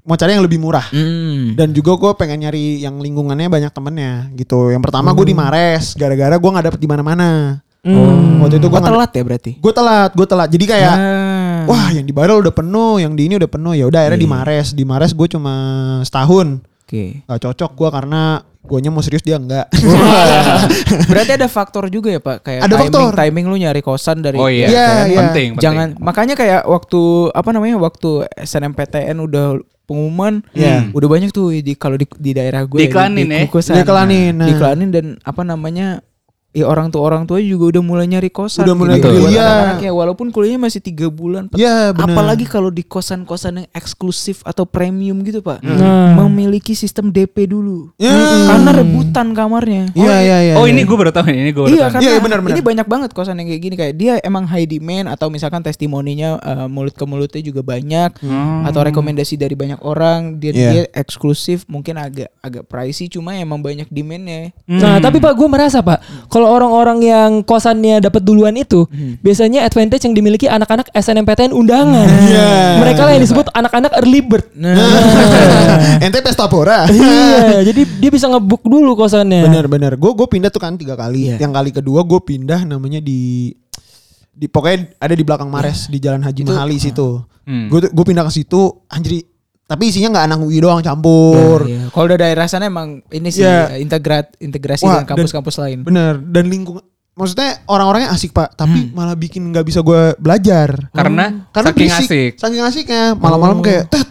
mau 0.00 0.16
cari 0.16 0.32
yang 0.32 0.42
lebih 0.42 0.58
murah. 0.58 0.82
Hmm. 0.90 1.54
Dan 1.54 1.70
juga 1.70 1.94
gue 1.94 2.10
pengen 2.16 2.42
nyari 2.42 2.82
yang 2.82 2.98
lingkungannya 2.98 3.46
banyak 3.46 3.70
temennya 3.70 4.32
gitu. 4.34 4.72
Yang 4.72 4.82
pertama 4.82 5.12
gue 5.12 5.22
di 5.22 5.36
Mares, 5.36 5.94
gara-gara 5.94 6.34
gue 6.34 6.50
nggak 6.50 6.66
dapet 6.66 6.80
di 6.80 6.88
mana-mana. 6.88 7.60
Hmm. 7.84 8.40
Waktu 8.42 8.58
itu 8.58 8.66
gue 8.66 8.80
Oh, 8.80 8.82
telat 8.82 9.10
ya 9.12 9.22
berarti? 9.22 9.52
Gue 9.56 9.70
telat, 9.70 10.10
gue 10.12 10.26
telat. 10.26 10.48
Jadi 10.50 10.64
kayak 10.66 10.94
Ah. 10.96 11.62
wah 11.68 11.88
yang 11.92 12.02
di 12.02 12.10
Barel 12.10 12.40
udah 12.40 12.50
penuh, 12.50 12.96
yang 12.98 13.12
di 13.14 13.28
ini 13.28 13.36
udah 13.36 13.46
penuh. 13.46 13.76
Ya 13.76 13.84
udah 13.86 14.00
akhirnya 14.02 14.18
di 14.18 14.26
Iya. 14.26 14.34
Mares. 14.34 14.68
Di 14.72 14.82
Mares 14.82 15.12
gue 15.12 15.28
cuma 15.30 15.54
setahun. 16.02 16.64
Oke. 16.90 17.22
Gak 17.22 17.38
cocok 17.40 17.70
gue 17.72 17.88
karena 17.94 18.22
guanya 18.60 18.90
mau 18.90 18.98
serius 18.98 19.22
dia 19.22 19.38
enggak. 19.38 19.70
Berarti 21.10 21.32
ada 21.32 21.46
faktor 21.46 21.86
juga 21.86 22.10
ya 22.10 22.18
Pak 22.18 22.42
kayak 22.42 22.60
Ada 22.60 22.74
timing 22.76 22.90
faktor. 22.90 23.10
timing 23.14 23.46
lu 23.46 23.56
nyari 23.56 23.80
kosan 23.80 24.18
dari 24.20 24.36
Oh 24.36 24.50
iya, 24.50 24.66
Iya, 24.66 24.82
kan? 24.82 25.06
iya. 25.06 25.18
penting, 25.22 25.48
penting. 25.54 25.62
Jangan 25.62 25.88
makanya 25.96 26.34
kayak 26.34 26.66
waktu 26.66 27.00
apa 27.30 27.50
namanya 27.54 27.78
waktu 27.78 28.10
SNMPTN 28.36 29.16
udah 29.20 29.46
pengumuman 29.86 30.42
Iya. 30.50 30.90
udah 30.90 31.08
banyak 31.08 31.30
tuh 31.30 31.54
di 31.56 31.72
kalau 31.74 31.94
di, 31.94 32.10
di 32.10 32.30
daerah 32.30 32.62
gue 32.62 32.78
Diiklanin 32.78 33.26
ya? 33.26 33.46
Diiklanin, 33.46 34.32
nah. 34.34 34.46
Diiklanin 34.46 34.90
dan 34.90 35.06
apa 35.22 35.42
namanya 35.42 36.02
ya 36.50 36.64
orang 36.64 36.88
tua 36.88 37.02
orang 37.04 37.22
tua 37.24 37.38
juga 37.38 37.70
udah 37.70 37.82
mulai 37.84 38.06
nyari 38.06 38.26
kosan 38.26 38.62
Udah 38.62 38.74
mulai 38.74 38.98
gitu. 38.98 39.06
Iya. 39.28 39.38
anak-anaknya, 39.40 39.90
walaupun 39.92 40.26
kuliahnya 40.28 40.60
masih 40.60 40.80
tiga 40.80 41.06
bulan 41.06 41.46
Iya 41.52 41.94
benar. 41.94 42.10
Apalagi 42.10 42.42
kalau 42.42 42.68
di 42.68 42.82
kosan-kosan 42.82 43.52
yang 43.56 43.68
eksklusif 43.70 44.42
atau 44.42 44.64
premium 44.64 45.20
gitu 45.20 45.40
pak, 45.40 45.60
Nah. 45.60 46.18
memiliki 46.18 46.72
sistem 46.72 47.08
DP 47.08 47.46
dulu, 47.46 47.94
Ya. 47.96 48.10
karena 48.46 48.70
rebutan 48.74 49.30
kamarnya. 49.30 49.90
Iya 49.92 50.16
iya 50.20 50.36
iya. 50.42 50.54
Oh 50.54 50.64
iya. 50.64 50.72
ini 50.72 50.82
gue 50.82 50.96
baru 50.96 51.10
tahu 51.10 51.28
ini 51.28 51.50
gue 51.50 51.64
Iya 51.68 51.86
tahu. 51.86 51.92
karena 51.92 52.02
Iya, 52.02 52.10
iya, 52.10 52.20
benar, 52.20 52.38
benar. 52.40 52.52
ini 52.52 52.62
banyak 52.62 52.86
banget 52.86 53.10
kosan 53.10 53.36
yang 53.36 53.48
kayak 53.48 53.62
gini 53.62 53.74
kayak 53.76 53.94
dia 53.94 54.12
emang 54.20 54.44
high 54.44 54.66
demand 54.66 55.06
atau 55.06 55.28
misalkan 55.28 55.60
testimoninya 55.60 56.34
eh, 56.36 56.66
mulut 56.66 56.92
ke 56.92 57.04
mulutnya 57.04 57.40
juga 57.40 57.62
banyak 57.62 58.10
Hmm. 58.18 58.66
atau 58.66 58.82
rekomendasi 58.82 59.34
dari 59.34 59.54
banyak 59.54 59.78
orang 59.80 60.36
dia 60.36 60.50
Iya. 60.50 60.70
dia 60.72 60.84
eksklusif 60.92 61.62
mungkin 61.66 61.94
agak 61.94 62.34
agak 62.40 62.66
pricey 62.66 63.06
cuma 63.06 63.32
emang 63.32 63.58
banyak 63.58 63.86
demandnya. 63.88 64.50
Nah, 64.64 64.98
tapi 64.98 65.18
Pak 65.18 65.32
gue 65.32 65.46
merasa 65.46 65.78
Pak, 65.80 66.26
kalau 66.40 66.56
orang-orang 66.56 67.04
yang 67.04 67.30
kosannya 67.44 68.00
dapat 68.00 68.24
duluan 68.24 68.56
itu 68.56 68.88
Hmm. 68.88 69.20
biasanya 69.20 69.62
advantage 69.62 70.08
yang 70.08 70.16
dimiliki 70.16 70.48
anak-anak 70.48 70.88
SNMPTN 70.90 71.52
undangan. 71.52 72.08
Iya. 72.08 72.80
Mereka 72.80 73.00
lah 73.04 73.12
yang 73.12 73.22
disebut 73.22 73.52
anak-anak 73.52 73.92
early 74.00 74.24
bird. 74.24 74.48
Nah, 74.56 74.72
Ente 76.04 76.24
pesta 76.24 76.48
pora. 76.48 76.88
iya, 76.88 77.60
jadi 77.60 77.84
dia 77.84 78.08
bisa 78.08 78.24
ngebuk 78.26 78.64
dulu 78.64 78.96
kosannya. 78.96 79.44
Bener 79.44 79.68
bener. 79.68 79.92
Gue 79.94 80.16
gue 80.16 80.24
pindah 80.24 80.48
tuh 80.48 80.64
kan 80.64 80.74
tiga 80.74 80.96
kali. 80.96 81.28
Iya. 81.28 81.36
Yang 81.36 81.52
kali 81.52 81.70
kedua 81.76 82.00
gue 82.02 82.20
pindah 82.24 82.64
namanya 82.64 82.98
di 82.98 83.52
di 84.30 84.48
pokoknya 84.48 84.96
ada 84.96 85.12
di 85.12 85.20
belakang 85.20 85.52
Mares 85.52 85.92
di 85.92 86.00
Jalan 86.00 86.24
Haji 86.24 86.48
Mahali 86.48 86.80
situ. 86.80 87.20
Hmm. 87.44 87.68
Gue 87.68 87.84
gue 87.84 88.04
pindah 88.06 88.24
ke 88.24 88.32
situ 88.32 88.80
anjir 88.88 89.28
tapi 89.70 89.86
isinya 89.86 90.10
nggak 90.10 90.26
anak 90.26 90.38
UI 90.42 90.58
doang 90.58 90.82
campur. 90.82 91.62
Iya. 91.62 91.86
Kalau 91.88 92.04
udah 92.04 92.18
daerah 92.18 92.44
sana 92.44 92.66
emang 92.66 93.06
ini 93.06 93.30
sih 93.30 93.40
Iya. 93.40 93.78
integrat 93.78 94.34
integrasi 94.36 94.82
Wah, 94.82 94.98
dengan 94.98 95.06
kampus-kampus 95.08 95.54
lain. 95.56 95.78
Bener 95.80 96.18
dan 96.18 96.44
lingkungan 96.44 96.82
maksudnya 97.12 97.62
orang-orangnya 97.64 98.10
asik 98.10 98.32
pak 98.32 98.56
tapi 98.56 98.88
Hmm. 98.88 98.92
malah 98.92 99.14
bikin 99.14 99.46
nggak 99.46 99.62
bisa 99.62 99.78
gue 99.80 100.16
belajar 100.16 100.90
Karena, 100.90 101.46
karena 101.48 101.68
saking 101.68 101.86
berisik. 101.86 102.08
asik. 102.08 102.32
saking 102.34 102.62
asiknya 102.62 103.02
malam-malam 103.14 103.60
kayak 103.60 103.86
tet 103.86 104.08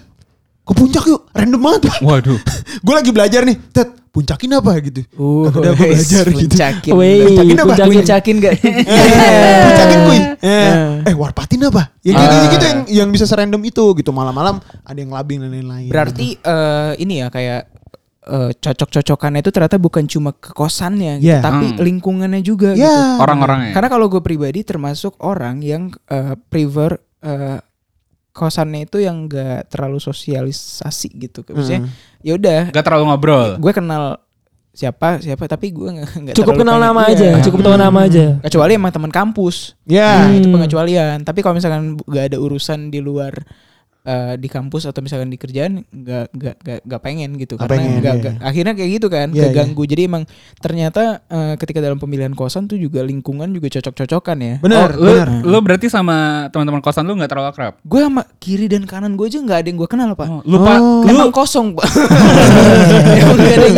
ke 0.62 0.72
puncak 0.72 1.04
yuk 1.04 1.26
random 1.32 1.58
banget 1.60 1.82
pak 1.86 1.98
Waduh. 2.00 2.38
gue 2.86 2.93
lagi 2.93 3.10
belajar 3.10 3.41
nih 3.43 3.58
tet 3.67 3.89
puncakin 4.10 4.52
apa 4.54 4.72
gitu 4.82 5.02
Uh, 5.13 5.48
udah 5.48 5.72
gue 5.72 5.86
belajar 5.91 6.24
gitu 6.26 6.50
puncakin. 6.50 6.91
Wey, 6.93 7.17
Puncakin 7.24 7.56
apa? 7.56 7.65
puncakin. 7.65 7.93
Puncakin 7.95 8.36
gak? 8.39 8.54
puncakin 9.65 10.00
kuy 10.04 10.19
eh, 10.19 10.30
Eh. 10.39 10.74
eh 11.06 11.15
warpatin 11.15 11.62
apa 11.63 11.93
ya 12.00 12.12
kayak 12.12 12.28
gitu, 12.28 12.45
gitu 12.50 12.65
yang 12.65 12.80
yang 12.89 13.10
bisa 13.10 13.24
serandom 13.24 13.62
itu 13.62 13.84
gitu 13.93 14.10
malam-malam 14.10 14.58
ada 14.82 14.98
yang 14.98 15.10
labing 15.10 15.39
dan 15.39 15.52
lain-lain 15.52 15.89
Berarti 15.89 16.36
eh, 16.36 16.91
ini 16.98 17.19
ya 17.19 17.28
kayak 17.28 17.62
eh, 18.22 18.52
cocok-cocokannya 18.54 19.39
itu 19.39 19.50
ternyata 19.50 19.78
bukan 19.78 20.06
cuma 20.06 20.32
ke 20.32 20.52
kosannya 20.52 21.17
gitu, 21.17 21.30
Iya. 21.30 21.39
tapi 21.39 21.65
Hmm. 21.67 21.80
lingkungannya 21.80 22.41
juga 22.41 22.74
ya 22.74 22.86
gitu. 22.86 23.22
Orang-orangnya. 23.22 23.74
Karena 23.74 23.89
kalau 23.89 24.06
gue 24.08 24.22
pribadi 24.22 24.62
termasuk 24.62 25.17
orang 25.19 25.60
yang 25.60 25.89
eh, 26.08 26.34
prefer 26.45 26.98
eh, 27.19 27.58
kosannya 28.39 28.88
itu 28.88 28.97
yang 28.97 29.28
gak 29.28 29.67
terlalu 29.67 29.99
sosialisasi 29.99 31.10
gitu. 31.19 31.43
Maksudnya 31.45 31.84
Hmm. 31.84 31.91
ya 32.19 32.32
udah, 32.34 32.62
Gak 32.69 32.82
terlalu 32.82 33.04
ngobrol. 33.06 33.49
gue 33.58 33.73
kenal 33.73 34.23
siapa 34.69 35.19
siapa 35.19 35.43
tapi 35.43 35.69
gue 35.69 35.89
nggak 35.91 36.10
nggak 36.15 36.36
Cukup 36.36 36.56
kenal 36.56 36.80
nama 36.80 37.04
iya. 37.06 37.36
aja, 37.36 37.43
cukup 37.43 37.60
tahu 37.62 37.75
nama 37.75 37.99
aja. 38.02 38.39
kecuali 38.39 38.71
emang 38.73 38.93
teman 38.93 39.12
kampus 39.12 39.75
ya 39.84 40.23
Nah, 40.23 40.32
itu 40.32 40.47
pengecualian 40.47 41.17
tapi 41.19 41.41
kalau 41.41 41.54
misalkan 41.54 41.99
gak 41.99 42.32
ada 42.32 42.38
urusan 42.38 42.88
di 42.88 42.97
luar 42.97 43.34
eh, 44.01 44.33
di 44.35 44.47
kampus 44.47 44.85
atau 44.85 44.99
misalkan 44.99 45.27
di 45.27 45.35
kerjaan 45.35 45.83
nggak 45.83 46.25
nggak 46.31 46.55
nggak 46.59 46.79
nggak 46.85 47.01
pengen 47.01 47.29
gitu. 47.35 47.55
Nggak 47.55 47.67
karena 47.67 47.79
pengen, 47.79 47.91
nggak 47.99 48.13
iya. 48.13 48.21
nggak- 48.21 48.38
akhirnya 48.41 48.73
kayak 48.73 48.91
gitu 48.95 49.07
kan 49.07 49.27
Iya, 49.29 49.43
keganggu. 49.47 49.83
Jadi 49.83 50.01
emang 50.05 50.23
ternyata 50.57 51.03
eh, 51.25 51.53
ketika 51.55 51.79
dalam 51.79 51.97
pemilihan 51.97 52.31
kosan 52.31 52.65
tuh 52.65 52.75
juga 52.75 53.01
lingkungan 53.01 53.49
juga 53.49 53.67
cocok-cocokan 53.69 54.38
ya. 54.39 54.55
Benar 54.59 54.89
oh, 54.95 55.01
lu, 55.01 55.12
benar 55.13 55.29
lu 55.41 55.57
berarti 55.59 55.88
sama 55.88 56.17
teman-teman 56.49 56.79
kosan 56.79 57.03
lu 57.03 57.15
gak 57.15 57.29
terlalu 57.29 57.49
akrab? 57.49 57.73
gue 57.79 57.99
sama 57.99 58.23
kiri 58.38 58.65
dan 58.65 58.83
kanan 58.85 59.13
gue 59.13 59.25
aja 59.25 59.39
nggak 59.39 59.59
ada 59.62 59.67
yang 59.67 59.77
gue 59.77 59.89
kenal 59.89 60.09
pak. 60.13 60.27
Oh, 60.27 60.41
lu 60.43 60.57
pak, 60.59 60.77
Oh. 60.79 61.01
lu 61.03 61.09
emang 61.12 61.31
kosong 61.31 61.75
pak. 61.75 61.88
Emang 63.19 63.38
gak 63.38 63.53
ada 63.53 63.65
yang 63.67 63.77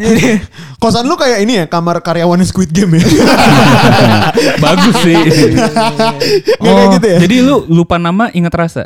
Jadi, 0.00 0.26
kosan 0.82 1.06
lu 1.06 1.14
kayak 1.14 1.38
ini 1.40 1.52
ya 1.60 1.66
kamar 1.66 2.00
karyawan 2.00 2.40
Squid 2.44 2.70
Game 2.70 2.98
ya? 2.98 3.04
Bagus 4.64 4.94
sih. 5.00 5.16
Nggak 6.60 6.74
kayak 6.74 6.88
gitu 6.94 7.06
ya? 7.06 7.16
Oh, 7.16 7.22
Jadi 7.24 7.36
lu 7.40 7.56
lupa 7.68 7.96
nama 7.96 8.28
ingat 8.30 8.54
rasa. 8.54 8.82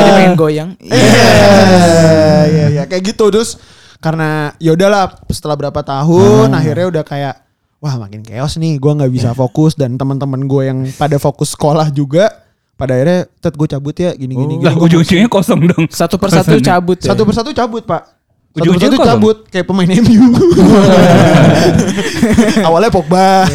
Jadi 0.00 0.10
pengen 0.16 0.34
goyang. 0.38 0.70
Iya, 0.80 2.46
iya, 2.46 2.66
iya, 2.72 2.82
kayak 2.86 3.14
gitu 3.14 3.28
terus 3.28 3.60
karena 4.00 4.56
ya 4.56 4.72
udahlah 4.72 5.12
setelah 5.28 5.56
berapa 5.60 5.80
tahun 5.84 6.48
akhirnya 6.56 6.86
udah 6.88 7.04
kayak 7.04 7.34
wah 7.80 7.96
makin 7.96 8.20
chaos 8.20 8.60
nih, 8.60 8.76
gua 8.76 8.96
nggak 8.96 9.12
bisa 9.12 9.30
fokus. 9.32 9.74
Dan 9.74 9.96
teman-teman 9.96 10.44
gue 10.44 10.62
yang 10.68 10.78
pada 11.00 11.16
fokus 11.16 11.56
sekolah 11.56 11.88
juga 11.90 12.28
pada 12.76 12.96
akhirnya 12.96 13.28
tet 13.40 13.56
gue 13.56 13.68
cabut 13.68 13.96
ya. 13.96 14.12
Gini 14.16 14.36
gini. 14.36 14.54
gini. 14.60 14.64
Lah 14.64 14.76
ujung-ujungnya 14.76 15.28
kosong 15.28 15.60
dong. 15.68 15.84
satu 15.88 16.16
persatu 16.20 16.60
cabut 16.60 16.98
ya. 17.00 17.12
satu 17.12 17.22
persatu 17.24 17.50
cabut 17.56 17.84
pak. 17.84 18.19
Ujung-ujungnya 18.50 18.98
kosong? 18.98 19.10
cabut 19.14 19.36
kayak 19.46 19.62
pemain 19.62 19.86
MU. 20.02 20.26
Awalnya 22.60 22.90
Pogba, 22.90 23.46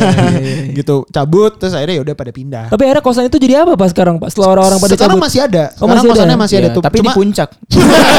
gitu 0.72 1.04
cabut 1.06 1.52
terus 1.56 1.76
akhirnya 1.76 2.00
ya 2.00 2.04
udah 2.04 2.16
pada 2.16 2.32
pindah. 2.32 2.66
Tapi 2.68 2.82
akhirnya 2.82 3.04
kosan 3.04 3.28
itu 3.28 3.36
jadi 3.36 3.62
apa 3.62 3.76
pak 3.76 3.92
sekarang 3.92 4.16
pak? 4.18 4.32
Setelah 4.32 4.56
orang-orang 4.56 4.80
pada 4.80 4.94
Sekarang 4.94 5.18
cabut. 5.18 5.26
masih 5.28 5.40
ada. 5.42 5.64
Oh, 5.68 5.76
Sekarang 5.76 5.92
masih 5.92 6.00
ada? 6.00 6.14
kosannya 6.16 6.38
masih 6.38 6.56
ada 6.56 6.64
Ya, 6.64 6.74
tuh. 6.74 6.82
tapi 6.82 6.98
Cuma 6.98 7.06
di 7.06 7.12
puncak. 7.14 7.50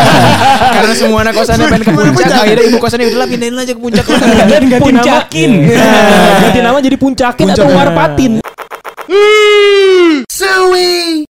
Karena 0.77 0.93
semua 0.95 1.19
anak 1.23 1.35
kosannya 1.35 1.65
pengen 1.67 1.83
ke 1.83 1.91
Puncak. 1.91 2.13
puncak. 2.15 2.37
Akhirnya 2.39 2.65
ibu 2.67 2.77
kosannya 2.77 3.07
udahlah 3.09 3.27
pindahin 3.27 3.57
aja 3.57 3.73
ke 3.73 3.81
puncak. 3.81 4.05
Dan 4.45 4.63
ganti 4.69 4.85
Puncakin. 4.85 5.51
nama. 5.65 6.41
ganti 6.43 6.61
nama 6.61 6.79
jadi 6.79 6.97
puncakin 6.97 7.47
atau 7.51 7.67
warpatin. 7.67 8.33